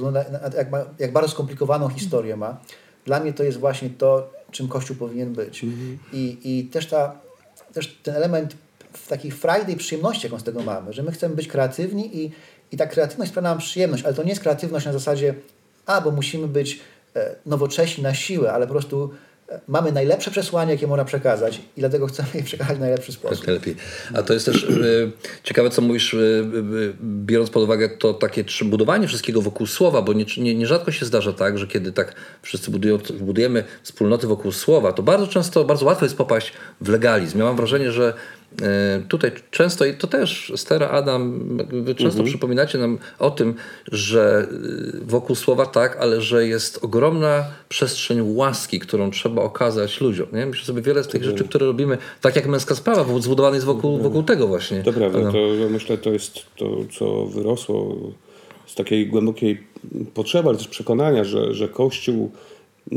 Jak, 0.58 0.72
ma, 0.72 0.86
jak 1.00 1.12
bardzo 1.12 1.32
skomplikowaną 1.32 1.90
historię 1.90 2.38
ma. 2.38 2.58
Dla 3.06 3.20
mnie 3.20 3.34
to 3.34 3.44
jest 3.44 3.58
właśnie 3.58 3.90
to, 3.90 4.34
czym 4.52 4.68
Kościół 4.68 4.96
powinien 4.96 5.34
być. 5.34 5.66
I, 6.14 6.38
I 6.44 6.66
też, 6.66 6.88
ta, 6.88 7.16
też 7.74 8.00
ten 8.04 8.16
element 8.16 8.56
w 9.06 9.08
takiej 9.08 9.32
frajdy 9.32 9.72
i 9.72 9.76
przyjemności, 9.76 10.26
jaką 10.28 10.40
z 10.40 10.44
tego 10.44 10.64
mamy, 10.64 10.94
że 10.94 11.04
my 11.04 11.12
chcemy 11.12 11.36
być 11.36 11.48
kreatywni 11.48 12.24
i, 12.24 12.32
i 12.72 12.78
ta 12.78 12.88
kreatywność 12.88 13.32
sprawia 13.32 13.50
nam 13.50 13.58
przyjemność, 13.58 14.04
ale 14.04 14.14
to 14.14 14.24
nie 14.24 14.30
jest 14.30 14.42
kreatywność 14.42 14.86
na 14.86 14.94
zasadzie, 14.94 15.34
a 15.86 16.02
bo 16.02 16.12
musimy 16.12 16.48
być 16.48 16.80
e, 17.16 17.36
nowocześni 17.46 18.04
na 18.04 18.14
siłę, 18.14 18.54
ale 18.54 18.68
po 18.68 18.74
prostu 18.74 19.12
e, 19.50 19.60
mamy 19.68 19.92
najlepsze 19.92 20.32
przesłanie, 20.32 20.72
jakie 20.72 20.88
można 20.88 21.06
przekazać 21.06 21.62
i 21.78 21.80
dlatego 21.80 22.08
chcemy 22.08 22.30
je 22.34 22.44
przekazać 22.44 22.78
w 22.78 22.80
najlepszy 22.80 23.12
sposób. 23.12 23.38
Jak 23.38 23.48
najlepiej. 23.48 23.76
A 24.14 24.24
to 24.24 24.34
jest 24.34 24.46
też 24.46 24.64
e, 24.64 24.68
ciekawe, 25.44 25.70
co 25.70 25.82
mówisz, 25.82 26.16
biorąc 27.04 27.50
pod 27.50 27.64
uwagę 27.64 27.90
to 27.90 28.14
takie 28.14 28.44
budowanie 28.66 29.08
wszystkiego 29.08 29.42
wokół 29.42 29.68
słowa, 29.68 30.02
bo 30.02 30.14
nie, 30.14 30.26
nie, 30.38 30.56
nierzadko 30.56 30.92
się 30.92 31.06
zdarza 31.06 31.34
tak, 31.34 31.58
że 31.58 31.68
kiedy 31.68 31.92
tak 31.92 32.16
wszyscy 32.42 32.72
budują, 32.72 32.98
budujemy 33.20 33.64
wspólnoty 33.84 34.28
wokół 34.28 34.52
słowa, 34.52 34.94
to 34.94 35.04
bardzo 35.04 35.28
często, 35.28 35.64
bardzo 35.64 35.86
łatwo 35.86 36.06
jest 36.06 36.18
popaść 36.18 36.54
w 36.82 36.90
legalizm. 36.90 37.40
Ja 37.40 37.46
mam 37.46 37.56
wrażenie, 37.56 37.92
że 37.92 38.14
tutaj 39.08 39.32
często, 39.52 39.86
i 39.86 39.94
to 39.94 40.08
też 40.08 40.54
Stera, 40.56 40.90
Adam, 40.90 41.58
wy 41.72 41.96
często 41.96 42.24
przypominacie 42.24 42.78
nam 42.78 42.98
o 43.20 43.32
tym, 43.32 43.56
że 43.92 44.48
e, 45.04 45.06
wokół 45.06 45.36
słowa 45.36 45.66
tak, 45.66 45.98
ale 45.98 46.22
że 46.22 46.48
jest 46.48 46.84
ogromna 46.84 47.46
przestrzeń 47.70 48.36
łaski, 48.36 48.80
którą 48.80 49.12
trzeba 49.12 49.42
okazać 49.42 50.02
ludziom. 50.02 50.28
Nie? 50.34 50.46
Myślę 50.46 50.66
sobie, 50.66 50.82
wiele 50.82 51.04
z 51.04 51.08
tych 51.08 51.24
rzeczy, 51.24 51.44
które 51.44 51.66
robimy, 51.66 51.98
tak 52.22 52.36
jak 52.36 52.48
męska 52.48 52.76
sprawa, 52.76 53.04
bo 53.04 53.22
zbudowane 53.22 53.56
jest 53.56 53.66
wokół, 53.66 53.98
wokół 53.98 54.24
tego 54.24 54.48
właśnie. 54.48 54.84
To 54.84 54.94
prawda, 54.94 55.20
Adam. 55.20 55.34
to 55.34 55.40
myślę, 55.70 55.98
to 55.98 56.10
jest 56.10 56.34
to, 56.56 56.78
co 56.98 57.26
wyrosło 57.26 57.98
z 58.68 58.76
takiej 58.76 59.08
głębokiej 59.08 59.64
potrzeby, 60.14 60.50
ale 60.50 60.58
też 60.58 60.68
przekonania, 60.68 61.24
że, 61.24 61.54
że 61.54 61.68
Kościół 61.68 62.32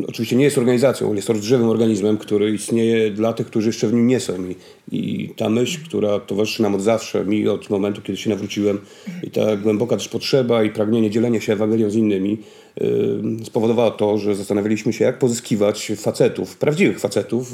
oczywiście 0.08 0.36
nie 0.36 0.44
jest 0.44 0.58
organizacją, 0.58 1.14
jest 1.14 1.28
rozżywym 1.28 1.68
organizmem, 1.68 2.18
który 2.18 2.50
istnieje 2.50 3.10
dla 3.10 3.32
tych, 3.32 3.46
którzy 3.46 3.68
jeszcze 3.68 3.88
w 3.88 3.92
nim 3.92 4.06
nie 4.06 4.20
są. 4.20 4.34
I, 4.48 4.56
I 4.92 5.28
ta 5.28 5.48
myśl, 5.48 5.78
która 5.84 6.20
towarzyszy 6.20 6.62
nam 6.62 6.74
od 6.74 6.82
zawsze, 6.82 7.24
mi 7.24 7.48
od 7.48 7.70
momentu, 7.70 8.02
kiedy 8.02 8.18
się 8.18 8.30
nawróciłem, 8.30 8.78
i 9.22 9.30
ta 9.30 9.56
głęboka 9.56 9.96
też 9.96 10.08
potrzeba 10.08 10.64
i 10.64 10.70
pragnienie 10.70 11.10
dzielenia 11.10 11.40
się 11.40 11.52
Ewangelią 11.52 11.90
z 11.90 11.96
innymi, 11.96 12.38
yy, 12.80 13.90
to, 13.98 14.18
że 14.18 14.36
zastanawialiśmy 14.36 14.92
się, 14.92 15.04
jak 15.04 15.18
pozyskiwać 15.18 15.92
facetów, 15.96 16.56
prawdziwych 16.56 17.00
facetów, 17.00 17.52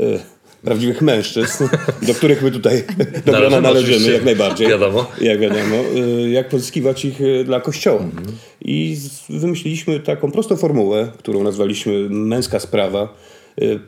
yy, 0.00 0.20
prawdziwych 0.64 1.02
mężczyzn, 1.02 1.64
do 2.06 2.14
których 2.14 2.42
my 2.42 2.50
tutaj 2.50 2.84
do 3.26 3.32
grona 3.32 3.60
Należymy 3.60 4.12
jak 4.12 4.24
najbardziej. 4.24 4.68
Wiadomo. 4.68 5.06
Jak 5.20 5.40
wiadomo, 5.40 5.76
y, 6.24 6.30
jak 6.30 6.48
pozyskiwać 6.48 7.04
ich 7.04 7.20
y, 7.20 7.44
dla 7.44 7.60
kościoła. 7.60 8.04
I 8.62 8.96
z- 8.96 9.40
wymyśliliśmy 9.40 10.00
taką 10.00 10.30
prostą 10.32 10.56
formułę, 10.56 11.12
którą 11.18 11.42
nazwaliśmy 11.42 12.08
męska 12.10 12.60
sprawa. 12.60 13.14
Y, 13.62 13.78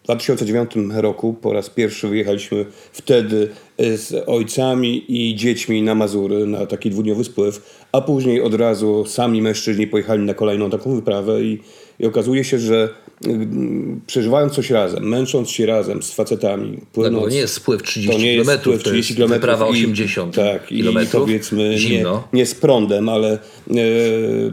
W 0.00 0.04
2009 0.04 0.70
roku 0.94 1.34
po 1.34 1.52
raz 1.52 1.70
pierwszy 1.70 2.08
wyjechaliśmy 2.08 2.66
wtedy 2.92 3.48
z 3.96 4.24
ojcami 4.28 5.04
i 5.08 5.34
dziećmi 5.36 5.82
na 5.82 5.94
Mazury 5.94 6.46
na 6.46 6.66
taki 6.66 6.90
dwudniowy 6.90 7.24
spływ, 7.24 7.84
a 7.92 8.00
później 8.00 8.42
od 8.42 8.54
razu 8.54 9.04
sami 9.06 9.42
mężczyźni 9.42 9.86
pojechali 9.86 10.22
na 10.22 10.34
kolejną 10.34 10.70
taką 10.70 10.94
wyprawę 10.96 11.42
i, 11.42 11.58
i 12.00 12.06
okazuje 12.06 12.44
się, 12.44 12.58
że 12.58 12.88
y, 13.26 13.30
przeżywając 14.06 14.52
coś 14.52 14.70
razem, 14.70 15.08
męcząc 15.08 15.50
się 15.50 15.66
razem 15.66 16.02
z 16.02 16.12
facetami, 16.12 16.76
Tak, 16.76 16.86
płynąc... 16.86 17.24
bo 17.24 17.28
nie 17.30 17.36
jest 17.38 17.54
spływ 17.54 17.82
30 17.82 18.12
To 18.12 18.18
nie 18.22 18.34
jest 18.34 18.50
km, 18.50 18.60
spływ 18.60 18.82
to 18.82 18.90
30 18.90 19.12
jest 19.12 19.16
kilometrów 19.16 19.40
wyprawa 19.50 19.66
i- 19.66 19.70
80 19.70 20.34
tak, 20.34 20.66
km. 20.66 21.04
i 21.04 21.06
powiedzmy 21.12 21.68
nie, 21.70 21.78
Zimno. 21.78 22.28
nie 22.32 22.46
z 22.46 22.54
prądem, 22.54 23.08
ale 23.08 23.32
e, 23.32 23.38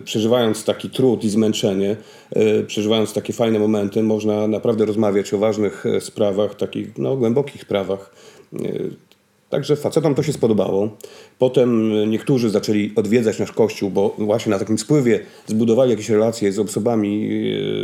przeżywając 0.06 0.64
taki 0.64 0.90
trud 0.90 1.24
i 1.24 1.30
zmęczenie, 1.30 1.96
e, 2.36 2.64
przeżywając 2.64 3.14
takie 3.14 3.34
fajne 3.34 3.60
momenty, 3.60 4.04
można 4.04 4.48
naprawdę 4.48 4.86
rozmawiać 4.86 5.34
o 5.34 5.38
ważnych 5.38 5.86
e, 5.86 6.02
sprawach, 6.02 6.56
takich 6.56 6.98
no, 6.98 7.16
głębokich 7.16 7.62
sprawach. 7.62 8.14
E, 8.54 9.07
Także 9.50 9.76
facetom 9.76 10.16
to 10.16 10.24
się 10.24 10.34
spodobało. 10.34 10.90
Potem 11.40 11.92
e, 11.92 12.08
niektórzy 12.08 12.50
zaczęli 12.50 12.92
odwiedzać 12.96 13.40
nasz 13.40 13.52
kościół, 13.52 13.90
bo 13.90 14.16
właśnie 14.18 14.50
na 14.50 14.60
takim 14.60 14.78
spływie 14.78 15.20
zbudowali 15.48 15.92
jakieś 15.92 16.10
relacje 16.10 16.52
z 16.52 16.60
osobami 16.60 17.30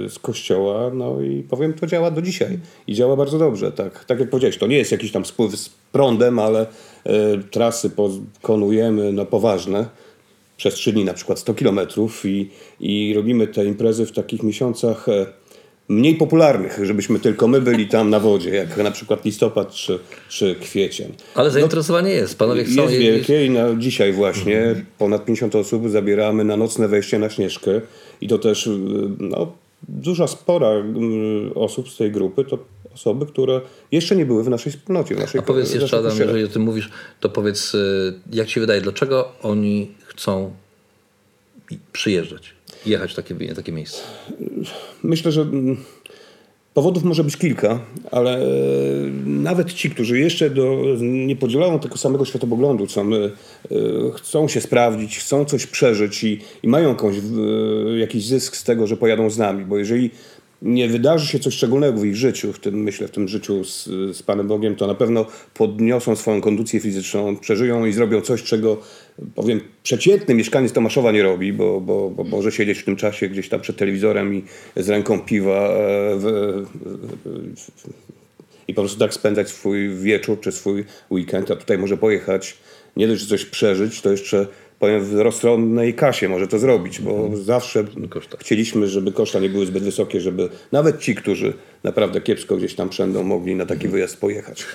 e, 0.05 0.09
z 0.09 0.19
kościoła. 0.19 0.91
No 0.93 1.21
i 1.21 1.43
powiem, 1.43 1.73
to 1.73 1.87
działa 1.87 2.11
do 2.11 2.21
dzisiaj. 2.21 2.59
I 2.87 2.93
działa 2.93 3.15
bardzo 3.15 3.39
dobrze. 3.39 3.71
Tak, 3.71 4.05
tak 4.05 4.19
jak 4.19 4.29
powiedziałeś, 4.29 4.57
to 4.57 4.67
nie 4.67 4.77
jest 4.77 4.91
jakiś 4.91 5.11
tam 5.11 5.25
spływ 5.25 5.55
z 5.55 5.69
prądem, 5.91 6.39
ale 6.39 6.67
e, 7.05 7.37
trasy 7.51 7.89
pokonujemy 7.89 9.13
no, 9.13 9.25
poważne. 9.25 9.85
przez 10.57 10.73
trzy 10.73 10.93
dni, 10.93 11.05
na 11.05 11.13
przykład 11.13 11.39
100 11.39 11.53
kilometrów 11.53 12.25
i, 12.25 12.49
i 12.79 13.13
robimy 13.15 13.47
te 13.47 13.65
imprezy 13.65 14.05
w 14.05 14.11
takich 14.11 14.43
miesiącach 14.43 15.07
mniej 15.89 16.15
popularnych, 16.15 16.79
żebyśmy 16.83 17.19
tylko 17.19 17.47
my 17.47 17.61
byli 17.61 17.87
tam 17.87 18.09
na 18.09 18.19
wodzie, 18.19 18.49
jak 18.49 18.77
na 18.77 18.91
przykład 18.91 19.25
listopad 19.25 19.71
czy, 19.71 19.99
czy 20.29 20.55
kwiecień. 20.55 21.13
Ale 21.35 21.51
zainteresowanie 21.51 22.11
jest. 22.11 22.37
Panowie 22.37 22.63
chcą 22.63 22.81
Jest 22.81 22.93
jeździć. 22.93 23.09
wielkie 23.11 23.45
i 23.45 23.49
na 23.49 23.75
dzisiaj 23.77 24.13
właśnie 24.13 24.75
ponad 24.97 25.25
50 25.25 25.55
osób 25.55 25.89
zabieramy 25.89 26.43
na 26.43 26.57
nocne 26.57 26.87
wejście 26.87 27.19
na 27.19 27.29
Śnieżkę 27.29 27.81
i 28.21 28.27
to 28.27 28.37
też 28.39 28.69
no, 29.19 29.51
duża 29.89 30.27
spora 30.27 30.69
osób 31.55 31.89
z 31.89 31.97
tej 31.97 32.11
grupy 32.11 32.45
to 32.45 32.57
osoby, 32.93 33.25
które 33.25 33.61
jeszcze 33.91 34.15
nie 34.15 34.25
były 34.25 34.43
w 34.43 34.49
naszej 34.49 34.71
wspólnocie. 34.71 35.15
W 35.15 35.19
naszej, 35.19 35.39
A 35.39 35.43
powiedz 35.43 35.73
jeszcze, 35.73 35.97
Adam, 35.97 36.09
kościele. 36.11 36.31
jeżeli 36.31 36.45
o 36.45 36.53
tym 36.53 36.61
mówisz, 36.61 36.89
to 37.19 37.29
powiedz, 37.29 37.73
y, 37.75 38.13
jak 38.31 38.47
ci 38.47 38.59
wydaje, 38.59 38.81
dlaczego 38.81 39.31
oni 39.41 39.91
chcą 40.05 40.53
przyjeżdżać, 41.93 42.53
jechać 42.85 43.11
w 43.11 43.15
takie, 43.15 43.35
takie 43.55 43.71
miejsce? 43.71 44.01
Myślę, 45.03 45.31
że 45.31 45.41
mm, 45.41 45.77
powodów 46.73 47.03
może 47.03 47.23
być 47.23 47.37
kilka, 47.37 47.79
ale 48.11 48.37
e, 48.37 48.45
nawet 49.25 49.73
ci, 49.73 49.89
którzy 49.89 50.19
jeszcze 50.19 50.49
do, 50.49 50.95
nie 50.99 51.35
podzielają 51.35 51.79
tego 51.79 51.97
samego 51.97 52.25
światopoglądu, 52.25 52.87
co 52.87 53.03
my, 53.03 53.31
e, 53.71 53.75
chcą 54.13 54.47
się 54.47 54.61
sprawdzić, 54.61 55.17
chcą 55.17 55.45
coś 55.45 55.65
przeżyć 55.65 56.23
i, 56.23 56.39
i 56.63 56.67
mają 56.67 56.89
jakąś, 56.89 57.15
e, 57.17 57.97
jakiś 57.97 58.25
zysk 58.25 58.55
z 58.55 58.63
tego, 58.63 58.87
że 58.87 58.97
pojadą 58.97 59.29
z 59.29 59.37
nami, 59.37 59.65
bo 59.65 59.77
jeżeli 59.77 60.11
nie 60.63 60.87
wydarzy 60.87 61.27
się 61.27 61.39
coś 61.39 61.53
szczególnego 61.53 61.99
w 61.99 62.05
ich 62.05 62.15
życiu, 62.15 62.53
w 62.53 62.59
tym 62.59 62.83
myślę, 62.83 63.07
w 63.07 63.11
tym 63.11 63.27
życiu 63.27 63.63
z, 63.63 63.85
z 64.17 64.23
Panem 64.23 64.47
Bogiem, 64.47 64.75
to 64.75 64.87
na 64.87 64.95
pewno 64.95 65.25
podniosą 65.53 66.15
swoją 66.15 66.41
kondycję 66.41 66.79
fizyczną, 66.79 67.37
przeżyją 67.37 67.85
i 67.85 67.93
zrobią 67.93 68.21
coś, 68.21 68.43
czego 68.43 68.77
powiem, 69.35 69.61
przeciętny 69.83 70.35
mieszkaniec 70.35 70.73
Tomaszowa 70.73 71.11
nie 71.11 71.23
robi, 71.23 71.53
bo, 71.53 71.81
bo, 71.81 72.09
bo 72.09 72.23
może 72.23 72.51
siedzieć 72.51 72.79
w 72.79 72.85
tym 72.85 72.95
czasie 72.95 73.29
gdzieś 73.29 73.49
tam 73.49 73.61
przed 73.61 73.77
telewizorem 73.77 74.35
i 74.35 74.43
z 74.75 74.89
ręką 74.89 75.19
piwa 75.19 75.69
e, 75.69 76.15
w, 76.15 76.23
w, 76.75 77.89
i 78.67 78.73
po 78.73 78.81
prostu 78.81 78.99
tak 78.99 79.13
spędzać 79.13 79.49
swój 79.49 79.89
wieczór 79.89 80.39
czy 80.39 80.51
swój 80.51 80.85
weekend, 81.11 81.51
a 81.51 81.55
tutaj 81.55 81.77
może 81.77 81.97
pojechać, 81.97 82.57
nie 82.97 83.07
dość, 83.07 83.21
że 83.21 83.27
coś 83.27 83.45
przeżyć, 83.45 84.01
to 84.01 84.11
jeszcze 84.11 84.47
powiem 84.83 85.05
w 85.05 85.19
rozsądnej 85.19 85.93
kasie 85.93 86.29
może 86.29 86.47
to 86.47 86.59
zrobić, 86.59 86.99
bo 86.99 87.29
zawsze 87.33 87.83
Koszta. 88.09 88.37
chcieliśmy, 88.37 88.87
żeby 88.87 89.11
koszta 89.11 89.39
nie 89.39 89.49
były 89.49 89.65
zbyt 89.65 89.83
wysokie, 89.83 90.21
żeby 90.21 90.49
nawet 90.71 90.99
ci, 90.99 91.15
którzy 91.15 91.53
naprawdę 91.83 92.21
kiepsko 92.21 92.57
gdzieś 92.57 92.75
tam 92.75 92.89
przędą, 92.89 93.23
mogli 93.23 93.55
na 93.55 93.65
taki 93.65 93.87
wyjazd 93.87 94.17
pojechać. 94.17 94.65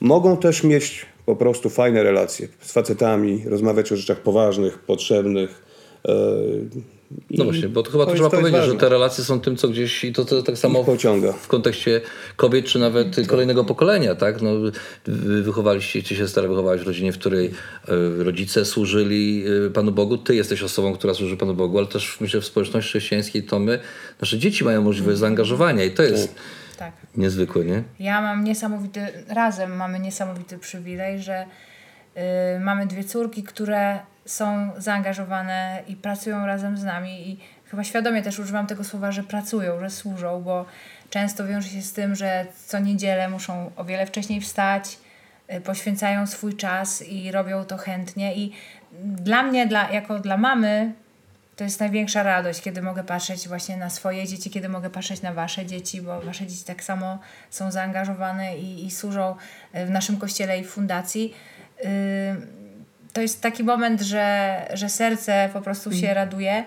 Mogą 0.00 0.36
też 0.36 0.64
mieć 0.64 1.06
po 1.26 1.36
prostu 1.36 1.70
fajne 1.70 2.02
relacje 2.02 2.48
z 2.60 2.72
facetami, 2.72 3.42
rozmawiać 3.46 3.92
o 3.92 3.96
rzeczach 3.96 4.20
poważnych, 4.20 4.78
potrzebnych. 4.78 5.62
i 6.04 7.01
No 7.30 7.44
właśnie, 7.44 7.68
bo 7.68 7.82
to 7.82 7.90
chyba 7.90 8.06
to 8.06 8.14
trzeba 8.14 8.30
to 8.30 8.36
powiedzieć, 8.36 8.64
że 8.64 8.74
te 8.74 8.88
relacje 8.88 9.24
są 9.24 9.40
tym, 9.40 9.56
co 9.56 9.68
gdzieś 9.68 10.04
i 10.04 10.12
to, 10.12 10.24
to 10.24 10.42
tak 10.42 10.58
samo 10.58 10.84
pociąga. 10.84 11.32
w 11.32 11.48
kontekście 11.48 12.00
kobiet, 12.36 12.66
czy 12.66 12.78
nawet 12.78 13.26
kolejnego 13.26 13.64
pokolenia, 13.64 14.14
tak? 14.14 14.42
No, 14.42 14.50
wy 15.06 15.42
wychowaliście, 15.42 16.02
czy 16.02 16.16
się 16.16 16.28
stara 16.28 16.48
wychować 16.48 16.80
w 16.80 16.86
rodzinie, 16.86 17.12
w 17.12 17.18
której 17.18 17.46
e, 17.88 18.24
rodzice 18.24 18.64
służyli 18.64 19.44
e, 19.66 19.70
Panu 19.70 19.92
Bogu. 19.92 20.18
Ty 20.18 20.34
jesteś 20.34 20.62
osobą, 20.62 20.94
która 20.94 21.14
służy 21.14 21.36
Panu 21.36 21.54
Bogu, 21.54 21.78
ale 21.78 21.86
też 21.86 22.20
myślę 22.20 22.40
w 22.40 22.44
społeczności 22.44 22.88
chrześcijańskiej 22.90 23.42
to 23.42 23.58
my, 23.58 23.78
nasze 24.20 24.38
dzieci 24.38 24.64
mają 24.64 24.82
możliwość 24.82 25.18
zaangażowania 25.18 25.84
i 25.84 25.90
to 25.90 26.02
jest 26.02 26.34
Tak. 26.78 26.92
niezwykłe, 27.16 27.64
nie? 27.64 27.82
Ja 28.00 28.20
mam 28.22 28.44
niesamowity, 28.44 29.00
razem 29.28 29.76
mamy 29.76 30.00
niesamowity 30.00 30.58
przywilej, 30.58 31.18
że 31.22 31.44
y, 32.56 32.60
mamy 32.60 32.86
dwie 32.86 33.04
córki, 33.04 33.42
które 33.42 33.98
są 34.26 34.70
zaangażowane 34.78 35.82
i 35.88 35.96
pracują 35.96 36.46
razem 36.46 36.76
z 36.76 36.84
nami 36.84 37.28
i 37.28 37.38
chyba 37.66 37.84
świadomie 37.84 38.22
też 38.22 38.38
używam 38.38 38.66
tego 38.66 38.84
słowa, 38.84 39.12
że 39.12 39.22
pracują, 39.22 39.80
że 39.80 39.90
służą, 39.90 40.42
bo 40.42 40.66
często 41.10 41.46
wiąże 41.46 41.68
się 41.68 41.82
z 41.82 41.92
tym, 41.92 42.14
że 42.14 42.46
co 42.66 42.78
niedzielę 42.78 43.28
muszą 43.28 43.70
o 43.76 43.84
wiele 43.84 44.06
wcześniej 44.06 44.40
wstać, 44.40 44.98
y, 45.54 45.60
poświęcają 45.60 46.26
swój 46.26 46.56
czas 46.56 47.02
i 47.02 47.32
robią 47.32 47.64
to 47.64 47.76
chętnie 47.76 48.36
i 48.36 48.52
dla 49.02 49.42
mnie, 49.42 49.66
dla, 49.66 49.90
jako 49.90 50.18
dla 50.18 50.36
mamy, 50.36 50.92
to 51.56 51.64
jest 51.64 51.80
największa 51.80 52.22
radość, 52.22 52.62
kiedy 52.62 52.82
mogę 52.82 53.04
patrzeć 53.04 53.48
właśnie 53.48 53.76
na 53.76 53.90
swoje 53.90 54.26
dzieci, 54.26 54.50
kiedy 54.50 54.68
mogę 54.68 54.90
patrzeć 54.90 55.22
na 55.22 55.32
wasze 55.32 55.66
dzieci, 55.66 56.02
bo 56.02 56.20
wasze 56.20 56.46
dzieci 56.46 56.64
tak 56.64 56.84
samo 56.84 57.18
są 57.50 57.70
zaangażowane 57.70 58.58
i, 58.58 58.86
i 58.86 58.90
służą 58.90 59.36
y, 59.74 59.86
w 59.86 59.90
naszym 59.90 60.16
kościele 60.16 60.58
i 60.58 60.64
fundacji. 60.64 61.34
Yy, 61.84 62.61
To 63.12 63.20
jest 63.20 63.40
taki 63.40 63.64
moment, 63.64 64.00
że, 64.00 64.56
że 64.74 64.88
serce 64.88 65.50
po 65.52 65.60
prostu 65.60 65.92
się 65.92 66.14
raduje. 66.14 66.64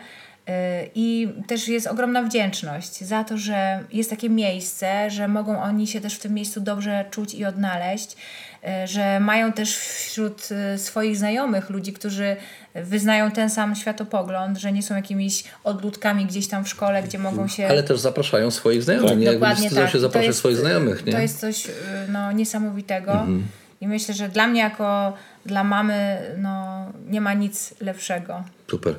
Yy, 0.47 0.53
I 0.95 1.27
też 1.47 1.67
jest 1.67 1.87
ogromna 1.87 2.23
wdzięczność 2.23 3.03
za 3.03 3.23
to, 3.23 3.37
że 3.37 3.83
jest 3.93 4.09
takie 4.09 4.29
miejsce, 4.29 5.09
że 5.11 5.27
mogą 5.27 5.61
oni 5.61 5.87
się 5.87 6.01
też 6.01 6.15
w 6.15 6.19
tym 6.19 6.33
miejscu 6.33 6.61
dobrze 6.61 7.05
czuć 7.11 7.33
i 7.33 7.45
odnaleźć, 7.45 8.15
yy, 8.63 8.87
że 8.87 9.19
mają 9.19 9.53
też 9.53 9.77
wśród 9.77 10.49
yy, 10.71 10.77
swoich 10.77 11.17
znajomych 11.17 11.69
ludzi, 11.69 11.93
którzy 11.93 12.35
wyznają 12.75 13.31
ten 13.31 13.49
sam 13.49 13.75
światopogląd, 13.75 14.57
że 14.57 14.71
nie 14.71 14.83
są 14.83 14.95
jakimiś 14.95 15.43
odludkami 15.63 16.25
gdzieś 16.25 16.47
tam 16.47 16.65
w 16.65 16.69
szkole, 16.69 17.03
gdzie 17.03 17.19
mogą 17.19 17.47
się. 17.47 17.67
Ale 17.67 17.83
też 17.83 17.99
zapraszają 17.99 18.51
swoich 18.51 18.83
znajomych, 18.83 19.17
nie? 19.17 19.25
Jakby 19.25 19.39
Dokładnie 19.39 19.69
tak. 19.69 19.89
się 19.89 19.99
zapraszać 19.99 20.35
swoich 20.35 20.57
znajomych, 20.57 21.05
nie? 21.05 21.11
To 21.11 21.19
jest 21.19 21.39
coś 21.39 21.65
y, 21.65 21.71
no, 22.09 22.31
niesamowitego. 22.31 23.11
Mhm. 23.11 23.47
I 23.81 23.87
myślę, 23.87 24.13
że 24.13 24.29
dla 24.29 24.47
mnie 24.47 24.61
jako 24.61 25.13
dla 25.45 25.63
mamy 25.63 26.17
no, 26.37 26.85
nie 27.09 27.21
ma 27.21 27.33
nic 27.33 27.73
lepszego. 27.81 28.43
Super. 28.67 28.95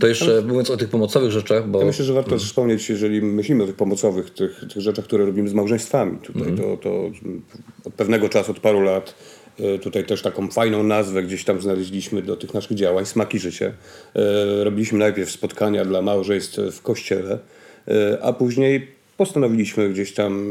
To 0.00 0.06
jeszcze 0.06 0.42
mówiąc 0.42 0.70
o 0.70 0.76
tych 0.76 0.88
pomocowych 0.88 1.30
rzeczach, 1.30 1.68
bo 1.68 1.80
Ja 1.80 1.86
myślę, 1.86 2.04
że 2.04 2.12
warto 2.12 2.30
też 2.30 2.44
wspomnieć, 2.44 2.88
jeżeli 2.88 3.22
myślimy 3.22 3.62
o 3.62 3.66
tych 3.66 3.76
pomocowych, 3.76 4.30
tych, 4.30 4.60
tych 4.60 4.82
rzeczach, 4.82 5.04
które 5.04 5.26
robimy 5.26 5.48
z 5.48 5.54
małżeństwami. 5.54 6.18
Tutaj 6.18 6.54
to, 6.56 6.76
to 6.76 7.10
od 7.84 7.94
pewnego 7.94 8.28
czasu, 8.28 8.50
od 8.50 8.60
paru 8.60 8.80
lat, 8.80 9.14
e, 9.60 9.78
tutaj 9.78 10.04
też 10.04 10.22
taką 10.22 10.48
fajną 10.48 10.82
nazwę 10.82 11.22
gdzieś 11.22 11.44
tam 11.44 11.60
znaleźliśmy 11.60 12.22
do 12.22 12.36
tych 12.36 12.54
naszych 12.54 12.76
działań, 12.76 13.06
Smaki 13.06 13.38
Życie. 13.38 13.72
E, 14.14 14.64
Robiliśmy 14.64 14.98
najpierw 14.98 15.30
spotkania 15.30 15.84
dla 15.84 16.02
małżeństw 16.02 16.58
w 16.72 16.82
kościele, 16.82 17.38
e, 17.88 18.18
a 18.22 18.32
później 18.32 18.96
postanowiliśmy 19.16 19.90
gdzieś 19.90 20.14
tam, 20.14 20.50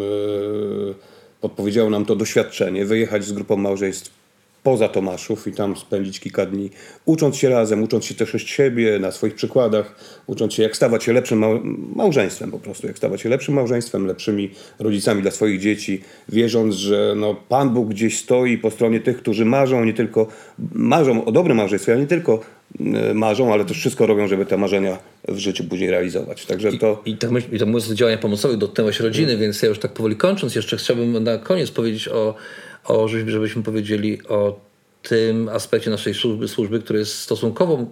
podpowiedziało 1.41 1.89
nam 1.89 2.05
to 2.05 2.15
doświadczenie, 2.15 2.86
wyjechać 2.86 3.25
z 3.25 3.31
grupą 3.31 3.58
małżeństw 3.58 4.24
poza 4.65 4.89
Tomaszów 4.89 5.47
i 5.47 5.51
tam 5.51 5.75
spędzić 5.78 6.19
kilka 6.19 6.45
dni, 6.45 6.69
ucząc 7.06 7.36
się 7.36 7.49
razem, 7.49 7.84
ucząc 7.84 8.06
się 8.06 8.15
też 8.15 8.36
od 8.36 8.41
siebie, 8.41 8.99
na 8.99 9.12
swoich 9.12 9.36
przykładach, 9.36 9.95
ucząc 10.28 10.54
się 10.54 10.63
jak 10.63 10.75
stawać 10.75 11.04
się 11.04 11.13
lepszym 11.13 11.39
mał- 11.39 11.60
małżeństwem 11.95 12.51
po 12.51 12.60
prostu, 12.60 12.88
jak 12.88 12.97
stawać 12.97 13.21
się 13.21 13.30
lepszym 13.30 13.54
małżeństwem, 13.54 14.08
lepszymi 14.08 14.51
rodzicami 14.80 15.21
dla 15.21 15.32
swoich 15.32 15.60
dzieci, 15.60 16.01
wierząc, 16.30 16.75
że 16.75 17.13
no, 17.17 17.36
Pan 17.49 17.69
Bóg 17.69 17.89
gdzieś 17.89 18.19
stoi 18.19 18.58
po 18.58 18.71
stronie 18.71 18.99
tych, 18.99 19.17
którzy 19.17 19.45
marzą, 19.45 19.86
nie 19.86 19.93
tylko 19.93 20.28
marzą 20.73 21.25
o 21.25 21.32
dobrym 21.32 21.58
małżeństwie, 21.58 21.91
ale 21.91 22.01
nie 22.01 22.08
tylko 22.08 22.39
e, 22.80 23.13
marzą, 23.13 23.54
ale 23.54 23.65
też 23.65 23.78
wszystko 23.78 24.06
robią, 24.06 24.28
żeby 24.28 24.45
te 24.45 24.58
marzenia 24.58 24.97
w 25.28 25.38
życiu 25.38 25.63
później 25.63 25.89
realizować. 25.89 26.45
Także 26.45 26.73
to... 26.73 27.01
I 27.06 27.17
tak, 27.17 27.32
myśl, 27.32 27.47
i 27.56 27.60
tak 27.60 27.67
mówiąc 27.67 27.91
o 27.91 27.95
działaniach 27.95 28.19
pomocowych, 28.19 28.58
dotknęłaś 28.58 28.99
rodziny, 28.99 29.38
więc 29.38 29.62
ja 29.62 29.69
już 29.69 29.80
tak 29.80 29.93
powoli 29.93 30.15
kończąc, 30.15 30.56
jeszcze 30.56 30.78
chciałbym 30.78 31.23
na 31.23 31.38
koniec 31.38 31.71
powiedzieć 31.71 32.08
o, 32.08 32.36
o 32.85 33.07
żebyśmy, 33.07 33.63
powiedzieli 33.63 34.27
o 34.27 34.59
tym 35.03 35.49
aspekcie 35.49 35.89
naszej 35.89 36.13
służby, 36.13 36.47
służby 36.47 36.79
który 36.79 36.99
jest 36.99 37.19
stosunkowo 37.19 37.85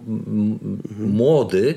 młody, 0.98 1.74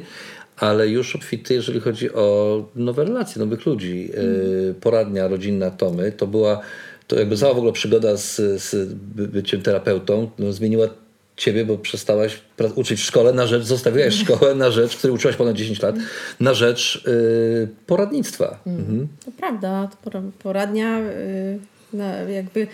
ale 0.58 0.88
już 0.88 1.16
obfity, 1.16 1.54
jeżeli 1.54 1.80
chodzi 1.80 2.14
o 2.14 2.66
nowe 2.76 3.04
relacje, 3.06 3.40
nowych 3.40 3.66
ludzi. 3.66 4.10
Yy, 4.14 4.76
Poradnia 4.82 5.28
rodzinna 5.28 5.72
Tomy, 5.72 6.12
to 6.12 6.28
była 6.28 6.62
to 7.08 7.20
jakby 7.20 7.38
cała 7.38 7.54
w 7.54 7.58
ogóle 7.58 7.74
przygoda 7.74 8.18
z, 8.18 8.36
z 8.36 8.94
by- 8.94 9.28
byciem 9.28 9.62
terapeutą 9.62 10.30
no, 10.40 10.54
zmieniła 10.54 10.88
ciebie, 11.38 11.66
bo 11.66 11.78
przestałaś 11.78 12.42
uczyć 12.76 13.00
w 13.00 13.04
szkole 13.04 13.34
na 13.34 13.48
rzecz, 13.48 13.64
zostawiłaś 13.64 14.14
szkołę 14.24 14.56
na 14.56 14.72
rzecz, 14.72 14.98
której 14.98 15.16
uczyłaś 15.16 15.36
ponad 15.36 15.56
10 15.56 15.82
lat, 15.82 15.96
na 16.40 16.54
rzecz 16.54 17.04
yy, 17.06 17.68
poradnictwa. 17.88 18.60
Mhm. 18.68 19.08
To 19.26 19.32
prawda, 19.32 19.90
poradnia 20.40 21.00
y, 21.00 21.60
na, 21.94 22.16
jakby 22.16 22.68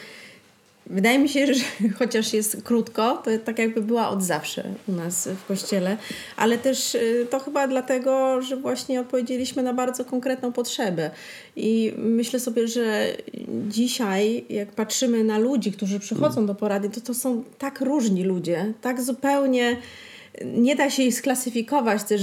wydaje 0.87 1.19
mi 1.19 1.29
się, 1.29 1.53
że 1.53 1.63
chociaż 1.99 2.33
jest 2.33 2.63
krótko, 2.63 3.21
to 3.25 3.31
tak 3.45 3.59
jakby 3.59 3.81
była 3.81 4.09
od 4.09 4.23
zawsze 4.23 4.63
u 4.87 4.91
nas 4.91 5.27
w 5.27 5.45
kościele, 5.47 5.97
ale 6.37 6.57
też 6.57 6.95
y, 6.95 7.27
to 7.29 7.39
chyba 7.39 7.67
dlatego, 7.67 8.41
że 8.41 8.57
właśnie 8.57 9.01
odpowiedzieliśmy 9.01 9.63
na 9.63 9.73
bardzo 9.73 10.05
konkretną 10.05 10.51
potrzebę. 10.51 11.11
I 11.55 11.93
myślę 11.97 12.39
sobie, 12.39 12.67
że 12.67 13.07
dzisiaj, 13.69 14.45
jak 14.49 14.71
patrzymy 14.71 15.23
na 15.23 15.37
ludzi, 15.37 15.71
którzy 15.71 15.99
przychodzą 15.99 16.45
do 16.45 16.55
poradni, 16.55 16.89
to 16.89 17.01
to 17.01 17.13
są 17.13 17.43
tak 17.57 17.81
różni 17.81 18.23
ludzie, 18.23 18.73
tak 18.81 19.01
zupełnie 19.01 19.77
nie 20.45 20.75
da 20.75 20.89
się 20.89 21.03
ich 21.03 21.15
sklasyfikować 21.15 22.03
też 22.03 22.21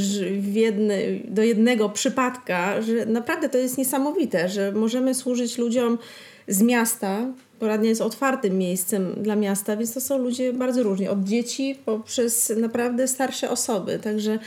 jedny, 0.52 1.20
do 1.24 1.42
jednego 1.42 1.88
przypadka, 1.88 2.82
że 2.82 3.06
naprawdę 3.06 3.48
to 3.48 3.58
jest 3.58 3.78
niesamowite, 3.78 4.48
że 4.48 4.72
możemy 4.72 5.14
służyć 5.14 5.58
ludziom 5.58 5.98
z 6.48 6.62
miasta, 6.62 7.26
poradnia 7.60 7.88
jest 7.88 8.00
otwartym 8.00 8.58
miejscem 8.58 9.14
dla 9.22 9.36
miasta, 9.36 9.76
więc 9.76 9.94
to 9.94 10.00
są 10.00 10.18
ludzie 10.18 10.52
bardzo 10.52 10.82
różni. 10.82 11.08
Od 11.08 11.24
dzieci 11.24 11.76
poprzez 11.84 12.52
naprawdę 12.56 13.08
starsze 13.08 13.50
osoby. 13.50 13.98
Także 13.98 14.38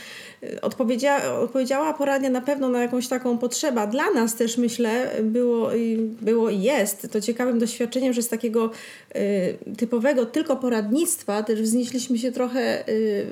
y, 0.42 0.60
odpowiedzia, 0.60 1.38
odpowiedziała 1.40 1.94
poradnia 1.94 2.30
na 2.30 2.40
pewno 2.40 2.68
na 2.68 2.82
jakąś 2.82 3.08
taką 3.08 3.38
potrzebę. 3.38 3.86
Dla 3.86 4.10
nas 4.10 4.34
też 4.34 4.58
myślę 4.58 5.10
było, 5.22 5.74
i- 5.74 5.96
było 6.20 6.50
i 6.50 6.60
jest 6.62 7.08
to 7.12 7.20
ciekawym 7.20 7.58
doświadczeniem, 7.58 8.12
że 8.12 8.22
z 8.22 8.28
takiego 8.28 8.70
y, 9.16 9.74
typowego 9.76 10.26
tylko 10.26 10.56
poradnictwa 10.56 11.42
też 11.42 11.62
wznieśliśmy 11.62 12.18
się 12.18 12.32
trochę 12.32 12.88
y, 12.88 13.26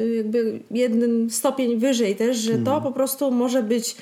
y, 0.00 0.14
jakby 0.16 0.60
jeden 0.70 1.30
stopień 1.30 1.76
wyżej 1.78 2.16
też, 2.16 2.36
że 2.36 2.58
to 2.58 2.80
po 2.80 2.92
prostu 2.92 3.30
może 3.30 3.62
być 3.62 3.96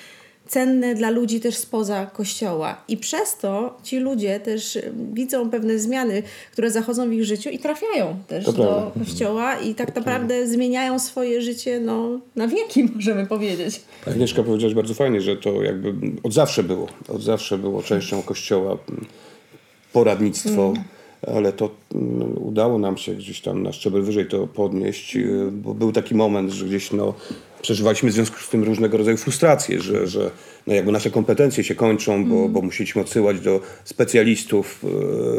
cenne 0.48 0.94
dla 0.94 1.10
ludzi 1.10 1.40
też 1.40 1.56
spoza 1.56 2.06
kościoła. 2.06 2.84
I 2.88 2.96
przez 2.96 3.36
to 3.36 3.78
ci 3.82 3.98
ludzie 3.98 4.40
też 4.40 4.76
y, 4.76 4.92
widzą 5.12 5.50
pewne 5.50 5.78
zmiany, 5.78 6.22
które 6.52 6.70
zachodzą 6.70 7.08
w 7.08 7.12
ich 7.12 7.24
życiu 7.24 7.50
i 7.50 7.58
trafiają 7.58 8.16
też 8.28 8.44
To 8.44 8.52
do 8.52 8.62
prawda. 8.62 9.00
kościoła 9.00 9.56
i 9.56 9.74
tak 9.74 9.94
naprawdę 9.96 10.46
zmieniają 10.46 10.98
swoje 10.98 11.42
życie 11.42 11.80
no, 11.80 12.20
na 12.36 12.48
wieki, 12.48 12.84
możemy 12.94 13.26
powiedzieć. 13.26 13.80
Agnieszka 14.06 14.42
powiedziałaś 14.42 14.74
bardzo 14.74 14.94
fajnie, 14.94 15.20
że 15.20 15.36
to 15.36 15.62
jakby 15.62 15.94
od 16.22 16.32
zawsze 16.32 16.62
było. 16.62 16.86
Od 17.08 17.22
zawsze 17.22 17.58
było 17.58 17.82
częścią 17.82 18.22
kościoła 18.22 18.78
poradnictwo, 19.92 20.72
ale 21.26 21.52
to 21.52 21.70
mm, 21.94 22.42
udało 22.42 22.78
nam 22.78 22.96
się 22.96 23.14
gdzieś 23.14 23.40
tam 23.40 23.62
na 23.62 23.72
szczebel 23.72 24.02
wyżej 24.02 24.26
to 24.26 24.46
podnieść, 24.46 25.16
y, 25.16 25.48
bo 25.52 25.74
był 25.74 25.92
taki 25.92 26.14
moment, 26.14 26.50
że 26.50 26.66
gdzieś 26.66 26.92
no, 26.92 27.14
przeżywaliśmy 27.62 28.10
w 28.10 28.12
związku 28.12 28.40
z 28.40 28.48
tym 28.48 28.64
różnego 28.64 28.98
rodzaju 28.98 29.16
frustracje, 29.16 29.80
że, 29.80 30.06
że 30.06 30.30
no 30.66 30.74
jakby 30.74 30.92
nasze 30.92 31.10
kompetencje 31.10 31.64
się 31.64 31.74
kończą, 31.74 32.24
bo, 32.24 32.48
bo 32.48 32.62
musieliśmy 32.62 33.02
odsyłać 33.02 33.40
do 33.40 33.60
specjalistów, 33.84 34.84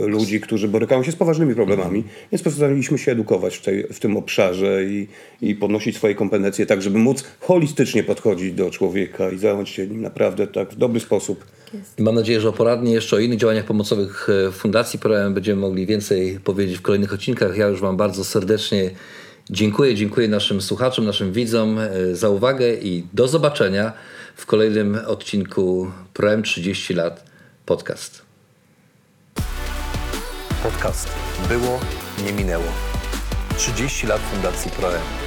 y, 0.06 0.08
ludzi, 0.08 0.42
którzy 0.42 0.68
borykają 0.68 1.04
się 1.04 1.12
z 1.12 1.16
poważnymi 1.16 1.56
problemami, 1.56 2.04
więc 2.32 2.44
postanowiliśmy 2.44 2.98
się 2.98 3.12
edukować 3.12 3.58
w, 3.58 3.62
tej, 3.62 3.84
w 3.84 4.00
tym 4.00 4.18
obszarze 4.18 4.84
i, 4.84 5.08
i 5.42 5.56
podnosić 5.56 5.96
swoje 5.96 6.16
kompetencje 6.16 6.66
tak, 6.66 6.82
żeby 6.82 7.00
móc 7.00 7.24
holistycznie 7.40 8.04
podchodzić 8.04 8.54
do 8.54 8.72
człowieka 8.72 9.30
i 9.30 9.38
zająć 9.38 9.70
się 9.70 9.88
nim 9.88 10.02
naprawdę 10.02 10.48
tak 10.48 10.72
w 10.72 10.76
dobry 10.76 11.00
sposób. 11.00 11.46
I 11.98 12.02
mam 12.04 12.16
nadzieję, 12.16 12.42
że 12.42 12.50
o 12.50 12.54
poradnie 12.54 12.94
jeszcze 12.94 13.16
o 13.16 13.20
innych 13.20 13.40
działaniach 13.40 13.66
pomocowych 13.66 14.30
e, 14.48 14.52
Fundacji 14.52 15.00
ProM 15.00 15.34
będziemy 15.34 15.62
mogli 15.62 15.86
więcej 15.86 16.40
powiedzieć 16.44 16.78
w 16.78 16.82
kolejnych 16.82 17.14
odcinkach. 17.14 17.58
Ja 17.58 17.68
już 17.68 17.82
Wam 17.82 17.98
bardzo 17.98 18.24
serdecznie 18.24 18.92
dziękuję. 19.50 19.96
Dziękuję 19.96 20.28
naszym 20.28 20.62
słuchaczom, 20.62 21.06
naszym 21.06 21.34
widzom 21.34 21.80
e, 21.80 22.16
za 22.16 22.30
uwagę 22.30 22.74
i 22.74 23.04
do 23.14 23.28
zobaczenia 23.28 23.94
w 24.36 24.46
kolejnym 24.46 25.00
odcinku 25.08 25.92
ProM 26.14 26.44
30 26.44 26.94
lat 26.94 27.26
podcast. 27.66 28.22
Podcast 30.64 31.10
było, 31.50 31.80
nie 32.26 32.34
minęło. 32.34 32.66
30 33.58 34.08
lat 34.08 34.22
Fundacji 34.22 34.72
ProM. 34.72 35.23